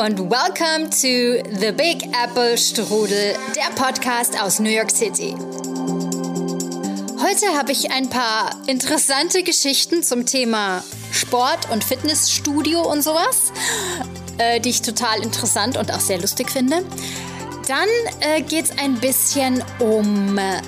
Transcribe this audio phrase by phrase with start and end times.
[0.00, 5.34] und welcome to The Big Apple Strudel, der Podcast aus New York City.
[7.18, 10.82] Heute habe ich ein paar interessante Geschichten zum Thema
[11.12, 13.52] Sport und Fitnessstudio und sowas,
[14.38, 16.82] äh, die ich total interessant und auch sehr lustig finde.
[17.68, 17.88] Dann
[18.20, 20.62] äh, geht es ein bisschen um äh,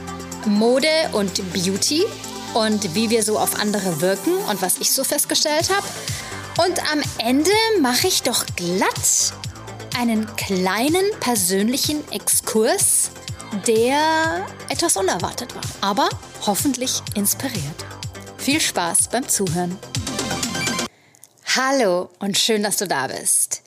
[0.45, 2.05] Mode und Beauty
[2.53, 5.87] und wie wir so auf andere wirken und was ich so festgestellt habe.
[6.59, 7.51] Und am Ende
[7.81, 9.33] mache ich doch glatt
[9.99, 13.11] einen kleinen persönlichen Exkurs,
[13.67, 16.09] der etwas unerwartet war, aber
[16.45, 17.87] hoffentlich inspiriert.
[18.37, 19.79] Viel Spaß beim Zuhören.
[21.57, 23.63] Hallo und schön, dass du da bist.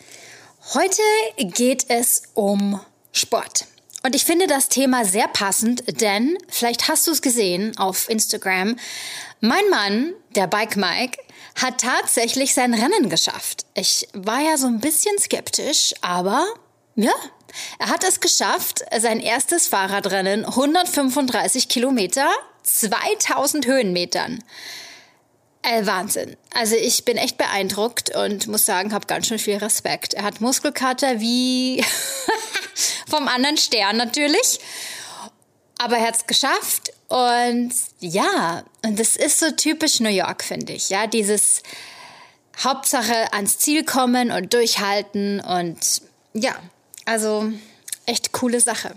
[0.75, 1.01] Heute
[1.37, 2.79] geht es um
[3.11, 3.65] Sport.
[4.03, 8.75] Und ich finde das Thema sehr passend, denn vielleicht hast du es gesehen auf Instagram.
[9.39, 11.17] Mein Mann, der Bike Mike,
[11.55, 13.65] hat tatsächlich sein Rennen geschafft.
[13.73, 16.45] Ich war ja so ein bisschen skeptisch, aber
[16.95, 17.13] ja,
[17.79, 22.29] er hat es geschafft, sein erstes Fahrradrennen, 135 Kilometer,
[22.63, 24.43] 2000 Höhenmetern.
[25.61, 26.37] Äh, Wahnsinn.
[26.53, 30.13] Also ich bin echt beeindruckt und muss sagen, habe ganz schön viel Respekt.
[30.13, 31.83] Er hat Muskelkater wie
[33.09, 34.59] vom anderen Stern natürlich.
[35.79, 37.71] Aber er hat es geschafft und
[38.01, 40.89] ja, und das ist so typisch New York, finde ich.
[40.89, 41.63] Ja, dieses
[42.61, 46.01] Hauptsache ans Ziel kommen und durchhalten und
[46.33, 46.55] ja,
[47.05, 47.53] also
[48.05, 48.95] echt coole Sache.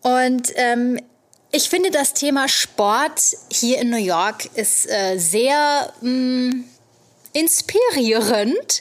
[0.00, 0.98] Und ähm,
[1.50, 3.20] ich finde, das Thema Sport
[3.52, 6.64] hier in New York ist äh, sehr mh, mm,
[7.34, 8.80] inspirierend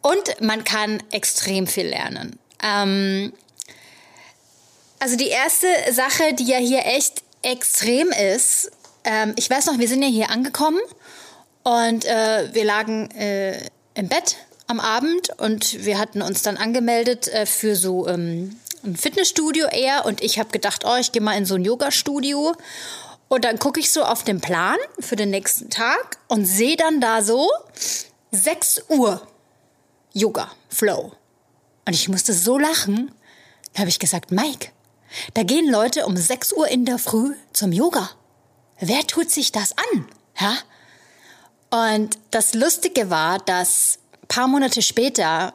[0.00, 2.38] und man kann extrem viel lernen.
[2.62, 3.34] Ähm,
[5.04, 8.70] also die erste Sache, die ja hier echt extrem ist,
[9.04, 10.80] ähm, ich weiß noch, wir sind ja hier angekommen
[11.62, 17.28] und äh, wir lagen äh, im Bett am Abend und wir hatten uns dann angemeldet
[17.28, 21.36] äh, für so ähm, ein Fitnessstudio eher und ich habe gedacht, oh, ich gehe mal
[21.36, 22.54] in so ein Yoga-Studio
[23.28, 27.02] und dann gucke ich so auf den Plan für den nächsten Tag und sehe dann
[27.02, 27.50] da so
[28.30, 29.20] 6 Uhr
[30.14, 31.12] Yoga, Flow.
[31.84, 33.12] Und ich musste so lachen.
[33.74, 34.70] Da habe ich gesagt, Mike,
[35.34, 38.10] da gehen Leute um 6 Uhr in der Früh zum Yoga.
[38.78, 40.06] Wer tut sich das an?
[40.40, 40.56] Ja?
[41.70, 43.98] Und das Lustige war, dass
[44.28, 45.54] paar Monate später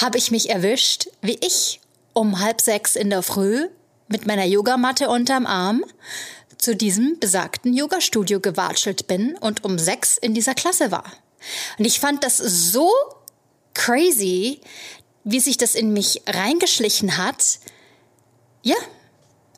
[0.00, 1.80] habe ich mich erwischt, wie ich
[2.12, 3.68] um halb sechs in der Früh
[4.08, 5.84] mit meiner Yogamatte unterm Arm
[6.56, 11.04] zu diesem besagten Yogastudio gewatschelt bin und um sechs in dieser Klasse war.
[11.78, 12.90] Und ich fand das so
[13.74, 14.60] crazy,
[15.22, 17.60] wie sich das in mich reingeschlichen hat.
[18.62, 18.76] Ja,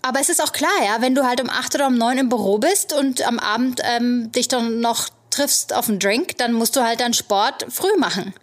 [0.02, 2.28] aber es ist auch klar, ja, wenn du halt um acht oder um neun im
[2.28, 6.76] Büro bist und am Abend ähm, dich dann noch triffst auf einen Drink, dann musst
[6.76, 8.34] du halt deinen Sport früh machen.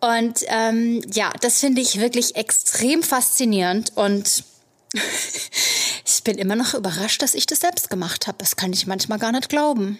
[0.00, 4.44] Und ähm, ja, das finde ich wirklich extrem faszinierend und
[6.04, 8.38] ich bin immer noch überrascht, dass ich das selbst gemacht habe.
[8.38, 9.98] Das kann ich manchmal gar nicht glauben.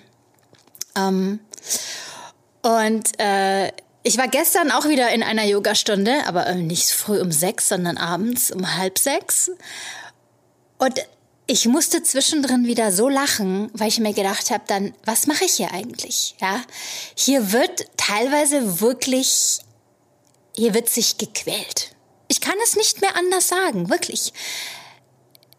[0.96, 1.38] Ähm,
[2.62, 3.72] und äh,
[4.02, 7.98] ich war gestern auch wieder in einer Yogastunde, aber äh, nicht früh um sechs, sondern
[7.98, 9.50] abends um halb sechs.
[10.78, 11.00] Und
[11.46, 15.54] ich musste zwischendrin wieder so lachen, weil ich mir gedacht habe, dann, was mache ich
[15.54, 16.34] hier eigentlich?
[16.40, 16.62] Ja,
[17.14, 19.58] hier wird teilweise wirklich,
[20.56, 21.94] hier wird sich gequält.
[22.28, 24.32] Ich kann es nicht mehr anders sagen, wirklich.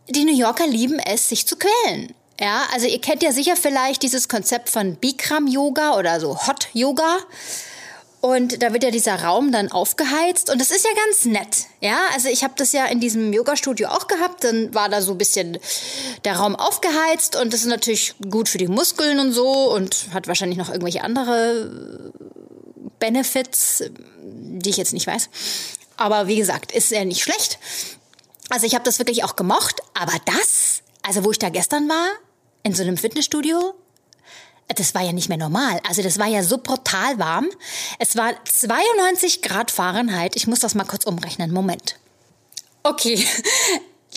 [0.09, 2.13] Die New Yorker lieben es, sich zu quälen.
[2.39, 6.67] Ja, also ihr kennt ja sicher vielleicht dieses Konzept von Bikram Yoga oder so Hot
[6.73, 7.19] Yoga.
[8.25, 11.65] Und da wird ja dieser Raum dann aufgeheizt und das ist ja ganz nett.
[11.81, 14.45] Ja, also ich habe das ja in diesem Yoga-Studio auch gehabt.
[14.45, 15.57] Dann war da so ein bisschen
[16.23, 20.29] der Raum aufgeheizt und das ist natürlich gut für die Muskeln und so und hat
[20.29, 22.13] wahrscheinlich noch irgendwelche andere
[22.97, 23.83] Benefits,
[24.21, 25.29] die ich jetzt nicht weiß.
[25.97, 27.59] Aber wie gesagt, ist ja nicht schlecht.
[28.49, 29.81] Also ich habe das wirklich auch gemocht.
[29.95, 32.07] Aber das, also wo ich da gestern war,
[32.63, 33.73] in so einem Fitnessstudio,
[34.67, 35.79] das war ja nicht mehr normal.
[35.87, 37.49] Also das war ja so brutal warm.
[37.99, 40.35] Es war 92 Grad Fahrenheit.
[40.35, 41.51] Ich muss das mal kurz umrechnen.
[41.51, 41.95] Moment.
[42.83, 43.25] Okay.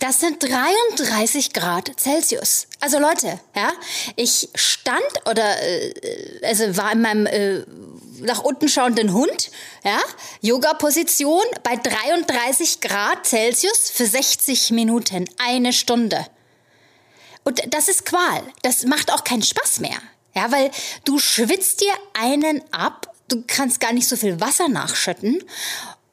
[0.00, 2.66] Das sind 33 Grad Celsius.
[2.81, 3.72] Also Leute, ja,
[4.14, 5.94] ich stand oder äh,
[6.43, 7.64] also war in meinem äh,
[8.20, 9.50] nach unten schauenden Hund,
[9.84, 9.98] ja,
[10.43, 16.26] Yoga-Position bei 33 Grad Celsius für 60 Minuten, eine Stunde.
[17.44, 18.43] Und das ist Qual.
[18.62, 19.96] Das macht auch keinen Spaß mehr.
[20.36, 20.70] Ja, weil
[21.04, 25.42] du schwitzt dir einen ab, du kannst gar nicht so viel Wasser nachschütten.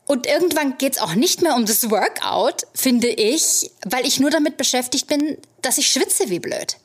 [0.06, 4.58] Und irgendwann geht's auch nicht mehr um das Workout, finde ich, weil ich nur damit
[4.58, 6.78] beschäftigt bin, dass ich schwitze wie blöd.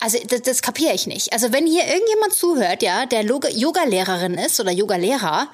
[0.00, 1.32] Also das, das kapiere ich nicht.
[1.32, 5.48] Also wenn hier irgendjemand zuhört, ja, der Yoga-Lehrerin ist oder Yoga-Lehrer,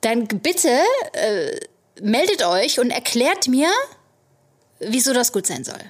[0.00, 0.80] dann bitte
[1.12, 1.60] äh,
[2.00, 3.68] meldet euch und erklärt mir,
[4.78, 5.80] wieso das gut sein soll.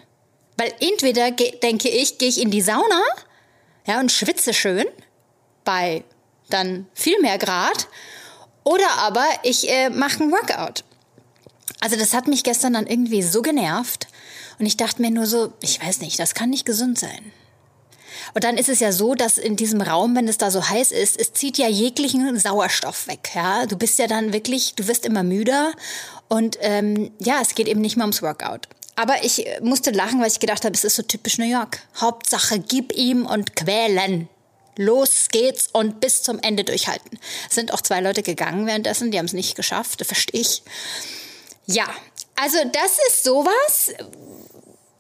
[0.57, 3.03] Weil entweder denke ich, gehe ich in die Sauna
[3.87, 4.87] ja, und schwitze schön
[5.65, 6.05] bei
[6.51, 7.89] dann viel mehr Grad
[8.65, 10.85] oder aber ich äh, mache ein Workout.
[11.81, 14.09] Also das hat mich gestern dann irgendwie so genervt
[14.59, 17.33] und ich dachte mir nur so, ich weiß nicht, das kann nicht gesund sein.
[18.33, 20.93] Und dann ist es ja so, dass in diesem Raum, wenn es da so heiß
[20.93, 23.31] ist, es zieht ja jeglichen Sauerstoff weg.
[23.35, 25.73] Ja, du bist ja dann wirklich, du wirst immer müder
[26.29, 28.69] und ähm, ja, es geht eben nicht mehr ums Workout.
[28.97, 31.81] Aber ich musste lachen, weil ich gedacht habe, es ist so typisch New York.
[32.01, 34.29] Hauptsache, gib ihm und quälen.
[34.77, 37.19] Los geht's und bis zum Ende durchhalten.
[37.49, 40.63] Es sind auch zwei Leute gegangen währenddessen, die haben es nicht geschafft, das verstehe ich.
[41.67, 41.87] Ja,
[42.37, 43.95] also das ist sowas.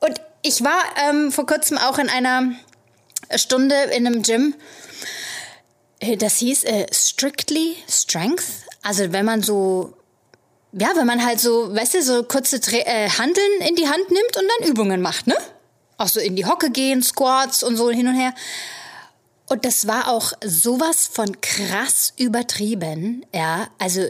[0.01, 2.53] Und ich war ähm, vor kurzem auch in einer
[3.35, 4.55] Stunde in einem Gym.
[5.99, 8.45] Äh, das hieß äh, Strictly Strength.
[8.83, 9.97] Also wenn man so
[10.79, 14.11] ja, wenn man halt so, weißt du, so kurze Tra äh, Handeln in die Hand
[14.11, 15.37] nimmt und dann Übungen macht, ne?
[15.97, 18.35] Auch so in die Hocke gehen, Squats und so hin und her.
[19.47, 23.69] Und das war auch sowas von krass übertrieben, ja.
[23.79, 24.09] Also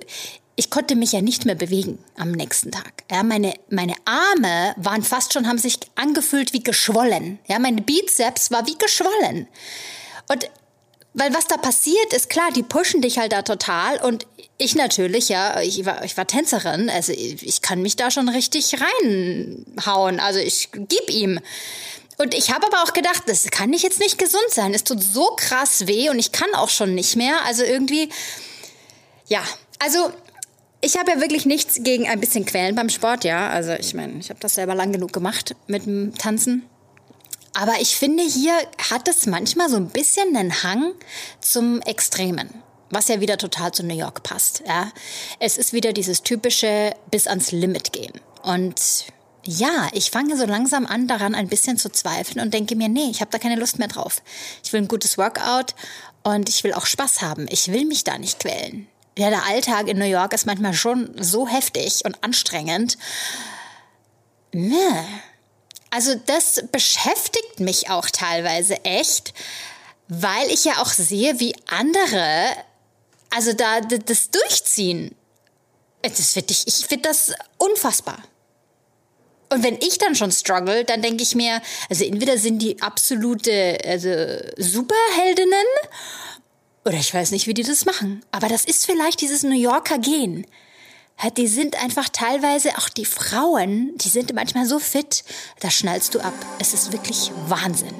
[0.57, 3.03] ich konnte mich ja nicht mehr bewegen am nächsten Tag.
[3.11, 7.41] Ja, meine, meine Arme waren fast schon, haben sich angefühlt wie geschwollen.
[7.47, 9.49] Ja, meine Bizeps war wie geschwollen.
[10.31, 10.49] Und
[11.15, 14.27] weil was da passiert ist, klar, die pushen dich halt da total und
[14.59, 18.75] ich natürlich, ja, ich war, ich war Tänzerin, also ich kann mich da schon richtig
[18.81, 21.41] reinhauen, also ich gib ihm.
[22.19, 24.73] Und ich habe aber auch gedacht, das kann nicht jetzt nicht gesund sein.
[24.73, 27.45] Es tut so krass weh und ich kann auch schon nicht mehr.
[27.45, 28.09] Also irgendwie,
[29.27, 29.43] ja,
[29.81, 30.13] also
[30.81, 33.49] ich habe ja wirklich nichts gegen ein bisschen Quälen beim Sport, ja.
[33.51, 36.63] Also ich meine, ich habe das selber lang genug gemacht mit dem Tanzen.
[37.55, 38.55] Aber ich finde, hier
[38.91, 40.93] hat es manchmal so ein bisschen einen Hang
[41.41, 42.63] zum Extremen.
[42.91, 44.63] Was ja wieder total zu New York passt.
[44.67, 44.91] Ja.
[45.41, 48.13] Es ist wieder dieses typische bis ans Limit gehen.
[48.43, 49.07] Und
[49.45, 53.09] ja, ich fange so langsam an, daran ein bisschen zu zweifeln und denke mir, nee,
[53.11, 54.23] ich habe da keine Lust mehr drauf.
[54.63, 55.75] Ich will ein gutes Workout
[56.23, 57.47] und ich will auch Spaß haben.
[57.51, 58.89] Ich will mich da nicht quälen.
[59.17, 62.99] Ja, der Alltag in New York ist manchmal schon so heftig und anstrengend.
[64.53, 64.75] Nee.
[65.95, 69.33] Also das beschäftigt mich auch teilweise echt,
[70.09, 72.49] weil ich ja auch sehe, wie andere,
[73.31, 75.15] also da das durchziehen.
[76.03, 78.19] Das find ich ich finde das unfassbar.
[79.51, 83.79] Und wenn ich dann schon struggle, dann denke ich mir, also entweder sind die absolute
[83.85, 84.09] also
[84.57, 85.67] Superheldinnen
[86.85, 88.25] oder ich weiß nicht, wie die das machen.
[88.33, 90.45] Aber das ist vielleicht dieses New Yorker Gen
[91.37, 95.25] die sind einfach teilweise, auch die Frauen, die sind manchmal so fit,
[95.61, 96.35] da schnallst du ab.
[96.59, 97.95] Es ist wirklich Wahnsinn.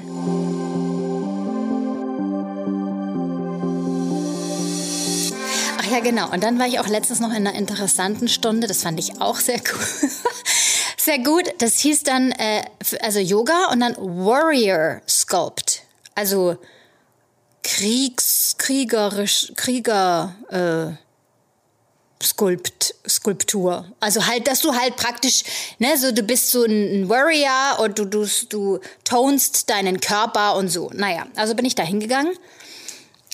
[5.79, 6.31] Ach ja, genau.
[6.31, 8.67] Und dann war ich auch letztens noch in einer interessanten Stunde.
[8.67, 10.11] Das fand ich auch sehr cool.
[10.97, 11.45] sehr gut.
[11.59, 12.65] Das hieß dann, äh,
[13.01, 15.83] also Yoga und dann Warrior Sculpt.
[16.15, 16.57] Also
[17.63, 21.04] Kriegs, kriegerisch, Krieger, äh,
[22.25, 23.87] Skulpt, Skulptur.
[24.01, 25.45] Also halt, dass du halt praktisch,
[25.79, 30.69] ne, so du bist so ein Warrior und du, du, du tonst deinen Körper und
[30.69, 30.91] so.
[30.93, 32.33] Naja, also bin ich da hingegangen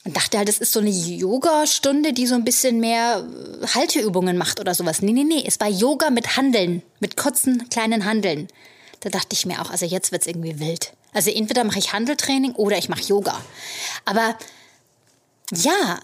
[0.05, 3.27] und dachte halt, das ist so eine Yoga-Stunde, die so ein bisschen mehr
[3.63, 5.03] äh, Halteübungen macht oder sowas.
[5.03, 8.49] Nee, nee, nee, es war Yoga mit Handeln, mit kurzen, kleinen Handeln.
[9.01, 10.93] Da dachte ich mir auch, also jetzt wird's irgendwie wild.
[11.13, 13.41] Also entweder mache ich Handeltraining oder ich mache Yoga.
[14.05, 14.37] Aber
[15.53, 16.01] ja,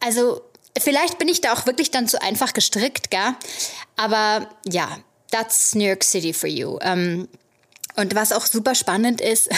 [0.00, 0.42] also
[0.78, 3.34] Vielleicht bin ich da auch wirklich dann zu einfach gestrickt, gell?
[3.96, 4.98] Aber ja,
[5.30, 6.78] that's New York City for you.
[6.82, 7.28] Ähm,
[7.96, 9.48] und was auch super spannend ist,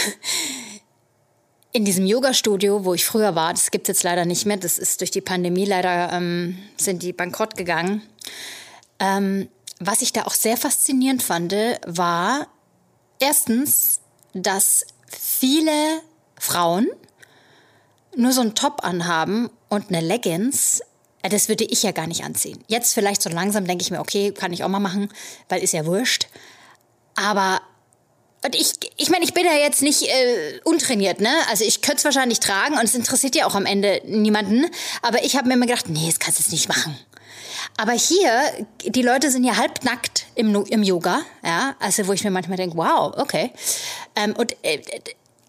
[1.73, 4.79] in diesem Yoga-Studio, wo ich früher war, das gibt es jetzt leider nicht mehr, das
[4.79, 8.03] ist durch die Pandemie leider, ähm, sind die bankrott gegangen.
[9.01, 9.49] Ähm,
[9.81, 11.53] was ich da auch sehr faszinierend fand,
[11.87, 12.49] war
[13.21, 14.01] erstens,
[14.33, 16.01] dass viele
[16.39, 16.89] Frauen
[18.17, 20.83] nur so einen Top anhaben und eine Leggings
[21.23, 22.63] das würde ich ja gar nicht anziehen.
[22.69, 25.11] Jetzt vielleicht so langsam denke ich mir, okay, kann ich auch mal machen,
[25.49, 26.29] weil ist ja wurscht.
[27.17, 27.61] Aber
[28.55, 31.33] ich, ich meine, ich bin ja jetzt nicht äh, untrainiert, ne?
[31.51, 34.67] Also ich könnte es wahrscheinlich tragen und es interessiert ja auch am Ende niemanden.
[35.03, 36.97] Aber ich habe mir immer gedacht, nee, das kannst du jetzt nicht machen.
[37.77, 42.31] Aber hier, die Leute sind ja halbnackt im, im Yoga, ja, also wo ich mir
[42.31, 43.53] manchmal denke, wow, okay.
[44.15, 44.81] Ähm, und äh,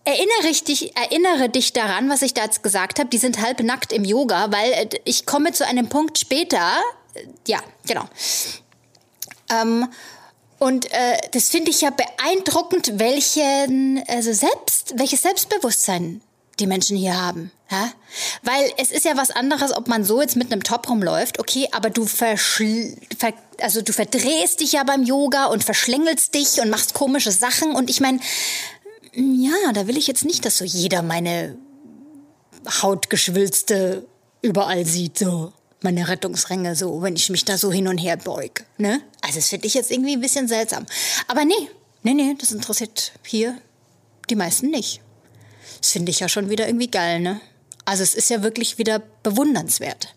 [0.10, 3.10] Erinnere, dich, erinnere dich daran, was ich da jetzt gesagt habe.
[3.10, 6.80] Die sind halb nackt im Yoga, weil äh, ich komme zu einem Punkt später.
[7.14, 8.06] Äh, ja, genau.
[9.52, 9.88] Ähm,
[10.58, 16.22] und äh, das finde ich ja beeindruckend, welchen, also selbst, welches Selbstbewusstsein
[16.60, 17.52] die Menschen hier haben.
[17.70, 17.92] Ja?
[18.42, 21.68] Weil es ist ja was anderes, ob man so jetzt mit einem Top rumläuft, okay,
[21.72, 26.70] aber du verschl ver also du verdrehst dich ja beim Yoga und verschlängelst dich und
[26.70, 28.20] machst komische Sachen und ich meine,
[29.20, 31.58] ja, da will ich jetzt nicht, dass so jeder meine
[32.82, 34.06] Hautgeschwülste
[34.42, 38.66] überall sieht, so meine Rettungsränge, so wenn ich mich da so hin und her beug,
[38.78, 39.02] ne?
[39.22, 40.86] Also das finde ich jetzt irgendwie ein bisschen seltsam.
[41.28, 41.70] Aber nee,
[42.04, 43.58] nee, nee, das interessiert hier
[44.30, 45.02] die meisten nicht.
[45.82, 47.40] Das finde ich ja schon wieder irgendwie geil, ne?
[47.86, 50.14] Also es ist ja wirklich wieder bewundernswert,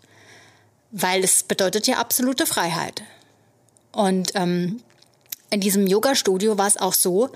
[0.90, 3.02] weil es bedeutet ja absolute Freiheit.
[3.92, 4.82] Und ähm,
[5.50, 7.30] in diesem Yoga-Studio war es auch so,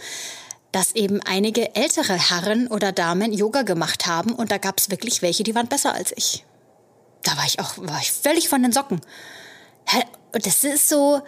[0.76, 5.22] dass eben einige ältere Herren oder Damen Yoga gemacht haben und da gab es wirklich
[5.22, 6.44] welche, die waren besser als ich.
[7.22, 9.00] Da war ich auch war ich völlig von den Socken.
[10.32, 11.22] Das ist so,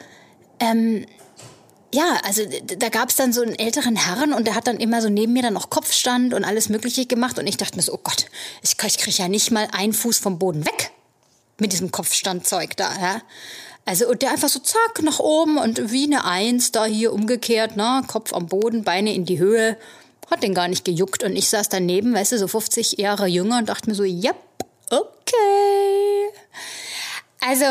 [0.60, 1.06] ähm,
[1.94, 5.00] ja, also da gab es dann so einen älteren Herrn und der hat dann immer
[5.00, 7.94] so neben mir dann noch Kopfstand und alles Mögliche gemacht und ich dachte mir so,
[7.94, 8.26] oh Gott,
[8.60, 10.90] ich, ich kriege ja nicht mal einen Fuß vom Boden weg
[11.58, 13.22] mit diesem Kopfstandzeug da, ja.
[13.88, 17.78] Also und der einfach so zack nach oben und wie eine Eins da hier umgekehrt,
[17.78, 19.78] ne, Kopf am Boden, Beine in die Höhe,
[20.30, 23.56] hat den gar nicht gejuckt und ich saß daneben, weißt du, so 50 Jahre jünger
[23.56, 24.36] und dachte mir so, yep,
[24.90, 26.28] okay.
[27.40, 27.64] Also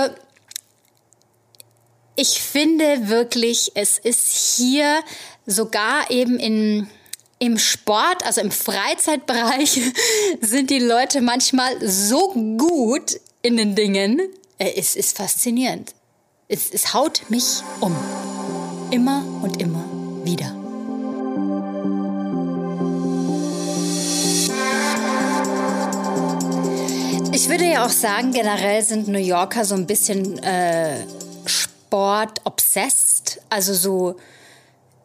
[2.16, 5.02] ich finde wirklich, es ist hier
[5.46, 6.90] sogar eben in,
[7.38, 9.80] im Sport, also im Freizeitbereich,
[10.42, 14.20] sind die Leute manchmal so gut in den Dingen.
[14.58, 15.94] Äh, es ist faszinierend.
[16.50, 17.94] Es, es haut mich um.
[18.90, 19.84] Immer und immer
[20.24, 20.56] wieder.
[27.34, 31.06] Ich würde ja auch sagen, generell sind New Yorker so ein bisschen äh,
[31.46, 33.42] Sport obsessed.
[33.50, 34.18] Also so,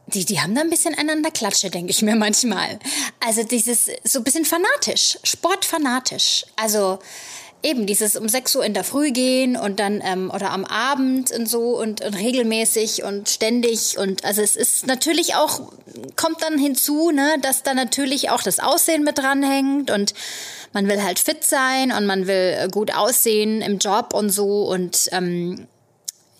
[0.06, 2.78] die, die haben da ein bisschen einander Klatsche, denke ich mir manchmal.
[3.18, 6.46] Also dieses, so ein bisschen fanatisch, sportfanatisch.
[6.54, 7.00] Also
[7.62, 11.30] eben dieses um 6 Uhr in der Früh gehen und dann ähm, oder am Abend
[11.30, 15.72] und so und, und regelmäßig und ständig und also es ist natürlich auch
[16.16, 20.14] kommt dann hinzu, ne, dass da natürlich auch das Aussehen mit dranhängt und
[20.72, 25.08] man will halt fit sein und man will gut aussehen im Job und so und
[25.12, 25.68] ähm,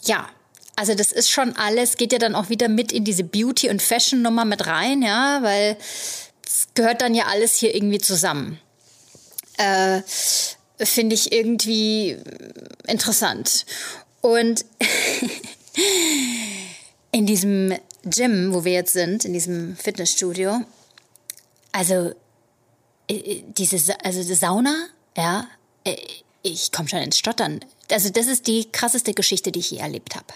[0.04, 0.28] ja,
[0.74, 3.82] also das ist schon alles, geht ja dann auch wieder mit in diese Beauty- und
[3.82, 5.76] Fashion-Nummer mit rein, ja, weil
[6.44, 8.58] es gehört dann ja alles hier irgendwie zusammen.
[9.58, 10.00] Äh,
[10.82, 12.16] Finde ich irgendwie
[12.86, 13.66] interessant.
[14.20, 14.64] Und
[17.12, 17.74] in diesem
[18.04, 20.60] Gym, wo wir jetzt sind, in diesem Fitnessstudio,
[21.72, 22.12] also
[23.08, 24.86] äh, äh, diese also Sauna,
[25.16, 25.48] ja,
[25.84, 25.96] äh,
[26.42, 27.60] ich komme schon ins Stottern
[27.92, 30.26] also das ist die krasseste Geschichte, die ich je erlebt habe.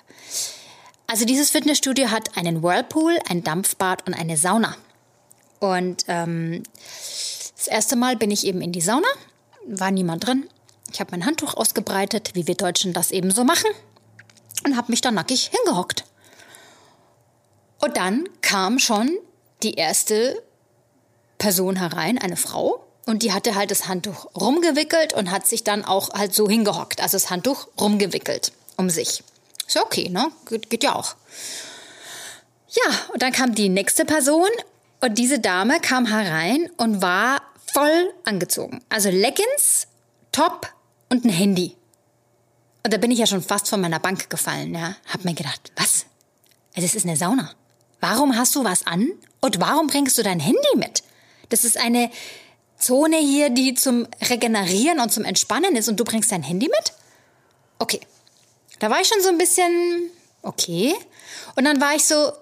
[1.07, 4.77] Also dieses Fitnessstudio hat einen Whirlpool, ein Dampfbad und eine Sauna.
[5.61, 6.63] Und ähm,
[7.57, 9.09] das erste Mal bin ich eben in die Sauna,
[9.67, 10.49] war niemand drin.
[10.93, 13.71] Ich habe mein Handtuch ausgebreitet, wie wir Deutschen das eben so machen,
[14.65, 16.05] und habe mich da nackig hingehockt.
[17.79, 19.11] Und dann kam schon
[19.63, 20.43] die erste
[21.39, 25.85] Person herein, eine Frau, und die hatte halt das Handtuch rumgewickelt und hat sich dann
[25.85, 27.01] auch halt so hingehockt.
[27.01, 29.23] Also das Handtuch rumgewickelt um sich.
[29.67, 30.31] Ist ja okay, ne?
[30.49, 31.15] Geht, geht ja auch.
[32.69, 34.49] Ja, und dann kam die nächste Person
[35.01, 37.43] und diese Dame kam herein und war
[37.77, 38.81] voll angezogen.
[38.89, 39.87] Also Leggings,
[40.33, 40.73] Top
[41.11, 41.77] und ein Handy.
[42.83, 44.97] Und da bin ich ja schon fast von meiner Bank gefallen, ja.
[45.13, 46.07] Hab mir gedacht, was?
[46.73, 47.51] Es ist eine Sauna.
[48.01, 49.11] Warum hast du was an?
[49.41, 51.03] Und warum bringst du dein Handy mit?
[51.51, 52.11] Das ist eine
[52.79, 56.95] Zone hier, die zum Regenerieren und zum Entspannen ist und du bringst dein Handy mit?
[57.79, 58.01] Okay.
[58.79, 60.95] Da war ich schon so ein bisschen okay.
[61.57, 62.33] Und dann war ich so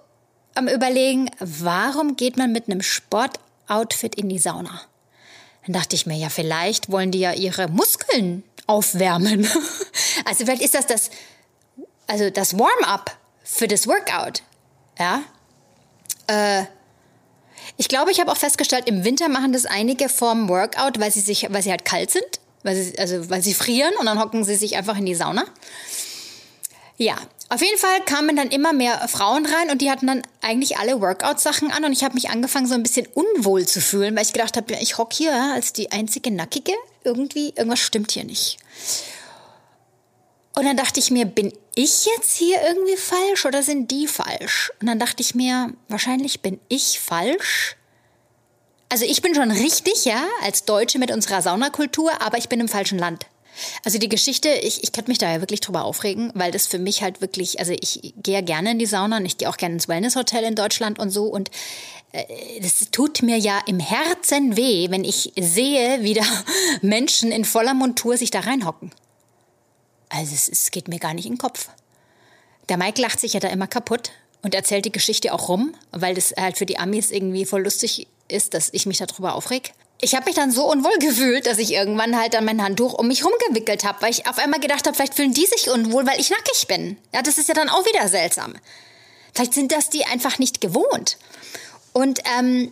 [0.54, 4.82] am Überlegen, warum geht man mit einem Sportoutfit in die Sauna?
[5.66, 9.48] Dann dachte ich mir, ja, vielleicht wollen die ja ihre Muskeln aufwärmen.
[10.26, 11.10] Also vielleicht ist das das,
[12.06, 14.42] also das Warm-up für das Workout.
[14.98, 15.22] Ja.
[16.28, 16.64] Äh,
[17.76, 21.20] ich glaube, ich habe auch festgestellt, im Winter machen das einige vorm Workout, weil sie
[21.20, 22.24] sich, weil sie halt kalt sind,
[22.62, 25.44] weil sie, also weil sie frieren und dann hocken sie sich einfach in die Sauna.
[26.96, 27.16] Ja,
[27.50, 31.00] auf jeden Fall kamen dann immer mehr Frauen rein und die hatten dann eigentlich alle
[31.00, 34.32] Workout-Sachen an und ich habe mich angefangen so ein bisschen unwohl zu fühlen, weil ich
[34.32, 36.72] gedacht habe, ich hocke hier als die einzige Nackige.
[37.04, 38.58] Irgendwie, irgendwas stimmt hier nicht.
[40.56, 44.72] Und dann dachte ich mir, bin ich jetzt hier irgendwie falsch oder sind die falsch?
[44.80, 47.76] Und dann dachte ich mir, wahrscheinlich bin ich falsch.
[48.88, 52.68] Also ich bin schon richtig, ja, als Deutsche mit unserer Saunakultur, aber ich bin im
[52.68, 53.26] falschen Land.
[53.84, 56.78] Also die Geschichte, ich, ich könnte mich da ja wirklich drüber aufregen, weil das für
[56.78, 59.56] mich halt wirklich, also ich gehe ja gerne in die Sauna und ich gehe auch
[59.56, 61.50] gerne ins Wellnesshotel in Deutschland und so und
[62.12, 66.24] äh, das tut mir ja im Herzen weh, wenn ich sehe, wie da
[66.82, 68.90] Menschen in voller Montur sich da reinhocken.
[70.08, 71.68] Also es, es geht mir gar nicht in den Kopf.
[72.68, 76.14] Der Mike lacht sich ja da immer kaputt und erzählt die Geschichte auch rum, weil
[76.14, 80.14] das halt für die Amis irgendwie voll lustig ist, dass ich mich darüber aufreg ich
[80.14, 83.24] habe mich dann so unwohl gefühlt, dass ich irgendwann halt dann mein Handtuch um mich
[83.24, 86.30] rumgewickelt habe, weil ich auf einmal gedacht habe, vielleicht fühlen die sich unwohl, weil ich
[86.30, 86.98] nackig bin.
[87.12, 88.54] Ja, das ist ja dann auch wieder seltsam.
[89.34, 91.16] Vielleicht sind das die einfach nicht gewohnt.
[91.94, 92.70] Und ähm,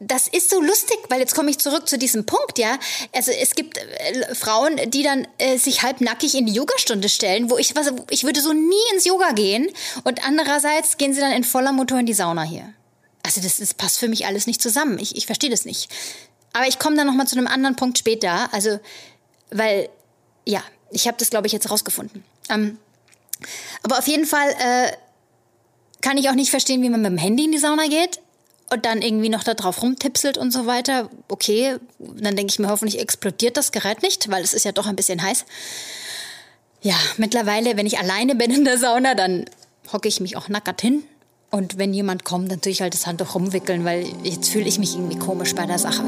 [0.00, 2.78] das ist so lustig, weil jetzt komme ich zurück zu diesem Punkt, ja.
[3.12, 7.50] Also es gibt äh, Frauen, die dann äh, sich halb nackig in die Yogastunde stellen,
[7.50, 9.68] wo ich was, ich würde so nie ins Yoga gehen
[10.04, 12.72] und andererseits gehen sie dann in voller Motor in die Sauna hier.
[13.28, 14.98] Also das, das passt für mich alles nicht zusammen.
[14.98, 15.90] Ich, ich verstehe das nicht.
[16.54, 18.50] Aber ich komme dann noch mal zu einem anderen Punkt später.
[18.54, 18.80] Also,
[19.50, 19.90] weil,
[20.46, 22.24] ja, ich habe das, glaube ich, jetzt rausgefunden.
[22.48, 22.78] Ähm,
[23.82, 24.92] aber auf jeden Fall äh,
[26.00, 28.18] kann ich auch nicht verstehen, wie man mit dem Handy in die Sauna geht
[28.70, 31.10] und dann irgendwie noch da drauf rumtipselt und so weiter.
[31.28, 34.86] Okay, dann denke ich mir, hoffentlich explodiert das Gerät nicht, weil es ist ja doch
[34.86, 35.44] ein bisschen heiß.
[36.80, 39.44] Ja, mittlerweile, wenn ich alleine bin in der Sauna, dann
[39.92, 41.04] hocke ich mich auch nackert hin
[41.50, 44.78] und wenn jemand kommt, dann tue ich halt das Handtuch rumwickeln, weil jetzt fühle ich
[44.78, 46.02] mich irgendwie komisch bei der Sache.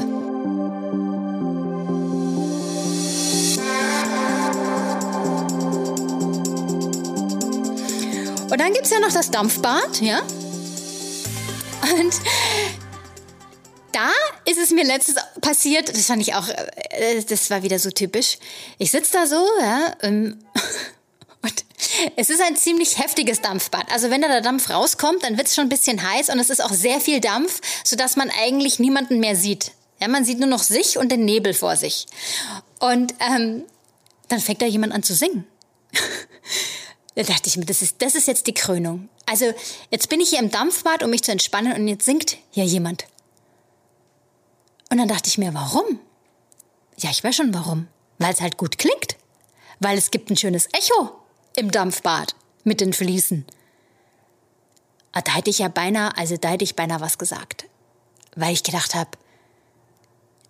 [8.51, 10.19] Und dann gibt es ja noch das Dampfbad, ja?
[11.93, 12.13] Und
[13.93, 14.09] da
[14.45, 18.37] ist es mir letztes passiert, das fand ich auch, äh, das war wieder so typisch.
[18.77, 19.95] Ich sitze da so, ja,
[21.41, 21.65] und
[22.15, 23.91] es ist ein ziemlich heftiges Dampfbad.
[23.91, 26.49] Also wenn da der Dampf rauskommt, dann wird es schon ein bisschen heiß und es
[26.49, 29.71] ist auch sehr viel Dampf, sodass man eigentlich niemanden mehr sieht.
[29.99, 32.07] Ja, man sieht nur noch sich und den Nebel vor sich.
[32.79, 33.63] Und ähm,
[34.29, 35.45] dann fängt da jemand an zu singen.
[37.15, 39.09] da dachte ich mir, das ist, das ist jetzt die Krönung.
[39.25, 39.53] Also
[39.89, 43.05] jetzt bin ich hier im Dampfbad, um mich zu entspannen und jetzt singt hier jemand.
[44.89, 45.99] Und dann dachte ich mir, warum?
[46.97, 47.87] Ja, ich weiß schon warum.
[48.17, 49.15] Weil es halt gut klingt.
[49.79, 51.20] Weil es gibt ein schönes Echo
[51.55, 53.45] im Dampfbad mit den Fliesen.
[55.11, 57.65] Ah, da hätte ich ja beinahe, also da hätte ich beinahe was gesagt.
[58.35, 59.11] Weil ich gedacht habe,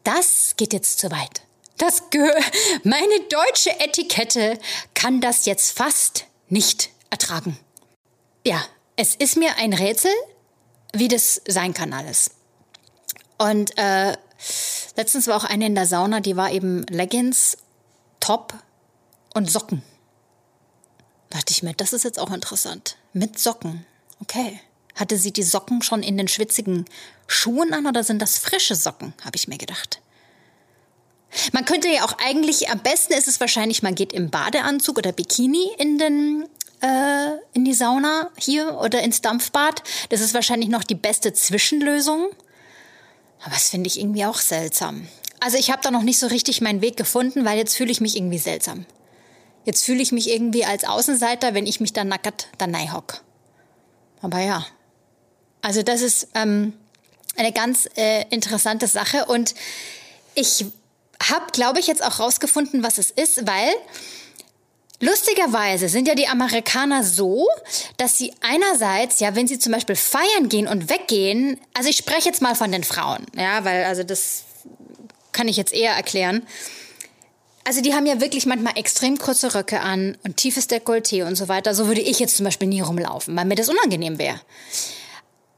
[0.03, 1.41] das geht jetzt zu weit.
[1.77, 2.03] Das
[2.83, 4.59] meine deutsche Etikette
[4.93, 7.57] kann das jetzt fast nicht ertragen.
[8.45, 8.63] Ja,
[8.95, 10.11] es ist mir ein Rätsel,
[10.93, 12.31] wie das sein kann alles.
[13.39, 14.15] Und äh,
[14.95, 17.57] letztens war auch eine in der Sauna, die war eben Leggings,
[18.19, 18.53] Top
[19.33, 19.81] und Socken
[21.31, 22.97] dachte ich mir, das ist jetzt auch interessant.
[23.13, 23.85] Mit Socken.
[24.21, 24.59] Okay.
[24.95, 26.85] Hatte sie die Socken schon in den schwitzigen
[27.27, 30.01] Schuhen an oder sind das frische Socken, habe ich mir gedacht.
[31.53, 35.13] Man könnte ja auch eigentlich, am besten ist es wahrscheinlich, man geht im Badeanzug oder
[35.13, 36.45] Bikini in den
[36.81, 39.83] äh, in die Sauna hier oder ins Dampfbad.
[40.09, 42.29] Das ist wahrscheinlich noch die beste Zwischenlösung.
[43.41, 45.07] Aber das finde ich irgendwie auch seltsam.
[45.39, 48.01] Also ich habe da noch nicht so richtig meinen Weg gefunden, weil jetzt fühle ich
[48.01, 48.85] mich irgendwie seltsam.
[49.65, 53.21] Jetzt fühle ich mich irgendwie als Außenseiter, wenn ich mich dann nackert dann hock.
[54.21, 54.65] Aber ja,
[55.61, 56.73] also das ist ähm,
[57.35, 59.53] eine ganz äh, interessante Sache und
[60.35, 60.65] ich
[61.29, 63.73] habe, glaube ich, jetzt auch rausgefunden, was es ist, weil
[64.99, 67.47] lustigerweise sind ja die Amerikaner so,
[67.97, 72.29] dass sie einerseits, ja, wenn sie zum Beispiel feiern gehen und weggehen, also ich spreche
[72.29, 74.43] jetzt mal von den Frauen, ja, weil also das
[75.31, 76.45] kann ich jetzt eher erklären
[77.63, 81.47] also die haben ja wirklich manchmal extrem kurze Röcke an und tiefes Dekolleté und so
[81.47, 81.75] weiter.
[81.75, 84.39] So würde ich jetzt zum Beispiel nie rumlaufen, weil mir das unangenehm wäre.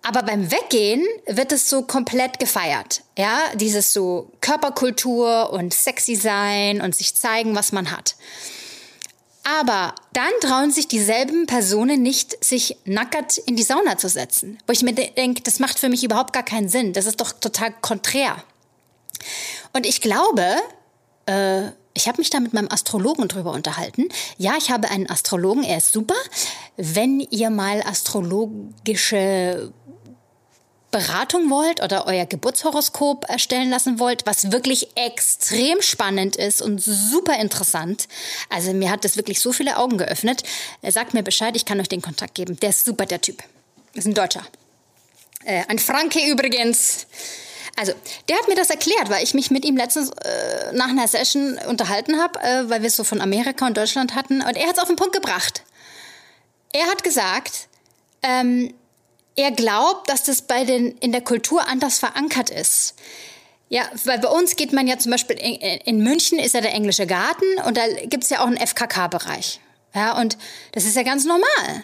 [0.06, 3.04] Aber beim Weggehen wird es so komplett gefeiert.
[3.18, 8.16] Ja, dieses so Körperkultur und sexy sein und sich zeigen, was man hat.
[9.44, 14.58] Aber dann trauen sich dieselben Personen nicht, sich nackert in die Sauna zu setzen.
[14.68, 16.94] Wo ich mir denke, das macht für mich überhaupt gar keinen Sinn.
[16.94, 18.42] Das ist doch total konträr.
[19.74, 20.58] Und ich glaube,
[21.26, 24.10] äh, ich habe mich da mit meinem Astrologen drüber unterhalten.
[24.38, 26.16] Ja, ich habe einen Astrologen, er ist super.
[26.78, 29.72] Wenn ihr mal astrologische
[30.94, 37.40] Beratung wollt oder euer Geburtshoroskop erstellen lassen wollt, was wirklich extrem spannend ist und super
[37.40, 38.08] interessant.
[38.50, 40.44] Also mir hat das wirklich so viele Augen geöffnet.
[40.84, 42.60] Sagt mir Bescheid, ich kann euch den Kontakt geben.
[42.60, 43.44] Der ist super, der Typ.
[43.94, 44.44] Ist ein Deutscher.
[45.46, 47.08] Äh, ein Franke übrigens.
[47.76, 47.94] Also,
[48.30, 51.58] der hat mir das erklärt, weil ich mich mit ihm letztens äh, nach einer Session
[51.68, 54.42] unterhalten habe, äh, weil wir es so von Amerika und Deutschland hatten.
[54.42, 55.64] Und er hat es auf den Punkt gebracht.
[56.72, 57.68] Er hat gesagt,
[58.22, 58.74] ähm,
[59.36, 62.96] er glaubt, dass das bei den in der Kultur anders verankert ist.
[63.70, 66.74] Ja, weil bei uns geht man ja zum Beispiel in, in München ist ja der
[66.74, 69.60] englische Garten und da gibt es ja auch einen FKK-Bereich.
[69.96, 70.38] Ja, und
[70.74, 71.84] das ist ja ganz normal.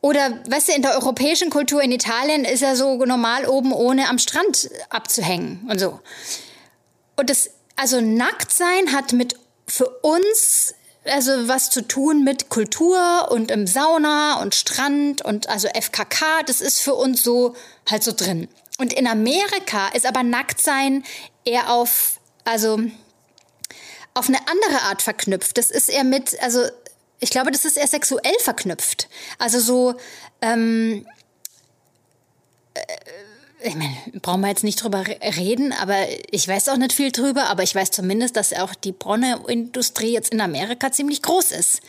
[0.00, 4.08] Oder, weißt du, in der europäischen Kultur in Italien ist ja so normal oben ohne
[4.08, 6.00] am Strand abzuhängen und so.
[7.16, 9.34] Und das, also nackt sein hat mit
[9.66, 15.68] für uns also was zu tun mit Kultur und im Sauna und Strand und also
[15.68, 17.54] FKK, das ist für uns so
[17.90, 18.48] halt so drin.
[18.78, 21.04] Und in Amerika ist aber Nacktsein
[21.44, 22.78] eher auf, also
[24.14, 25.58] auf eine andere Art verknüpft.
[25.58, 26.64] Das ist eher mit, also
[27.20, 29.08] ich glaube, das ist eher sexuell verknüpft.
[29.38, 29.94] Also so,
[30.40, 31.06] ähm,
[32.74, 32.80] äh,
[33.60, 35.96] ich meine, brauchen wir jetzt nicht drüber reden, aber
[36.30, 40.32] ich weiß auch nicht viel drüber, aber ich weiß zumindest, dass auch die Pornoindustrie jetzt
[40.32, 41.80] in Amerika ziemlich groß ist.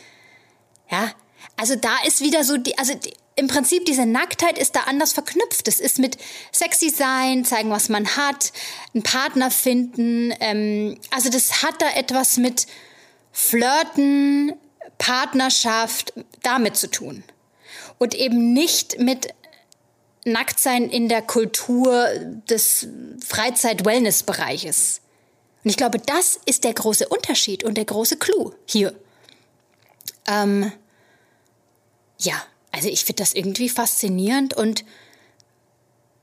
[0.90, 1.12] Ja,
[1.56, 5.12] also da ist wieder so die, also die, im Prinzip diese Nacktheit ist da anders
[5.12, 5.68] verknüpft.
[5.68, 6.18] Es ist mit
[6.52, 8.52] sexy sein, zeigen, was man hat,
[8.92, 10.34] einen Partner finden.
[10.40, 12.66] Ähm, also das hat da etwas mit
[13.32, 14.54] Flirten,
[14.98, 17.22] Partnerschaft damit zu tun.
[17.98, 19.34] Und eben nicht mit
[20.24, 22.08] Nacktsein in der Kultur
[22.48, 22.88] des
[23.26, 25.00] Freizeit-Wellness-Bereiches.
[25.64, 28.94] Und ich glaube, das ist der große Unterschied und der große Clou hier.
[30.26, 30.72] Ähm,
[32.18, 32.34] ja,
[32.72, 34.84] also ich finde das irgendwie faszinierend und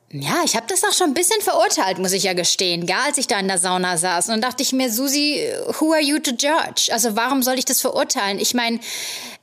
[0.09, 3.17] ja, ich habe das auch schon ein bisschen verurteilt, muss ich ja gestehen, gell, als
[3.17, 4.27] ich da in der Sauna saß.
[4.27, 5.45] Und dann dachte ich mir, Susi,
[5.79, 6.89] who are you to judge?
[6.91, 8.39] Also warum soll ich das verurteilen?
[8.39, 8.79] Ich meine,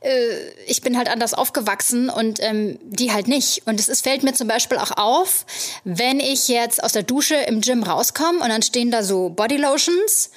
[0.01, 3.67] äh, ich bin halt anders aufgewachsen und ähm, die halt nicht.
[3.67, 5.45] Und es fällt mir zum Beispiel auch auf,
[5.85, 10.31] wenn ich jetzt aus der Dusche im Gym rauskomme und dann stehen da so Bodylotions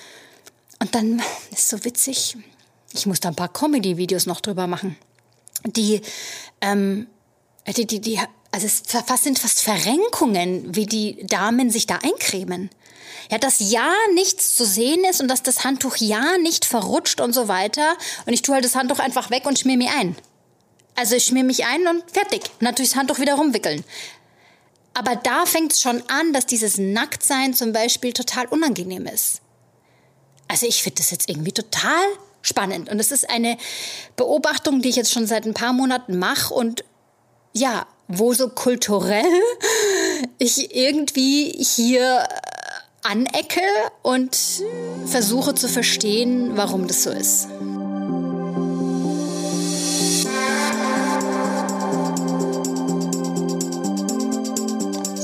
[0.80, 2.36] und dann ist so witzig.
[2.92, 4.98] Ich muss da ein paar Comedy-Videos noch drüber machen.
[5.66, 6.02] Die,
[6.60, 7.08] ähm,
[7.66, 8.20] die, die, die
[8.52, 8.84] also es
[9.24, 12.70] sind fast Verrenkungen, wie die Damen sich da eincremen.
[13.30, 17.34] Ja, dass ja nichts zu sehen ist und dass das Handtuch ja nicht verrutscht und
[17.34, 17.96] so weiter.
[18.26, 20.16] Und ich tue halt das Handtuch einfach weg und schmier mir ein.
[20.96, 22.44] Also ich schmier mich ein und fertig.
[22.62, 23.84] Natürlich das Handtuch wieder rumwickeln.
[24.94, 29.42] Aber da fängt es schon an, dass dieses Nacktsein zum Beispiel total unangenehm ist.
[30.48, 32.04] Also ich finde das jetzt irgendwie total
[32.42, 32.90] spannend.
[32.90, 33.58] Und es ist eine
[34.16, 36.84] Beobachtung, die ich jetzt schon seit ein paar Monaten mache und
[37.54, 39.24] ja, wo so kulturell
[40.38, 43.62] ich irgendwie hier äh, anecke
[44.02, 44.38] und
[45.06, 47.48] versuche zu verstehen, warum das so ist.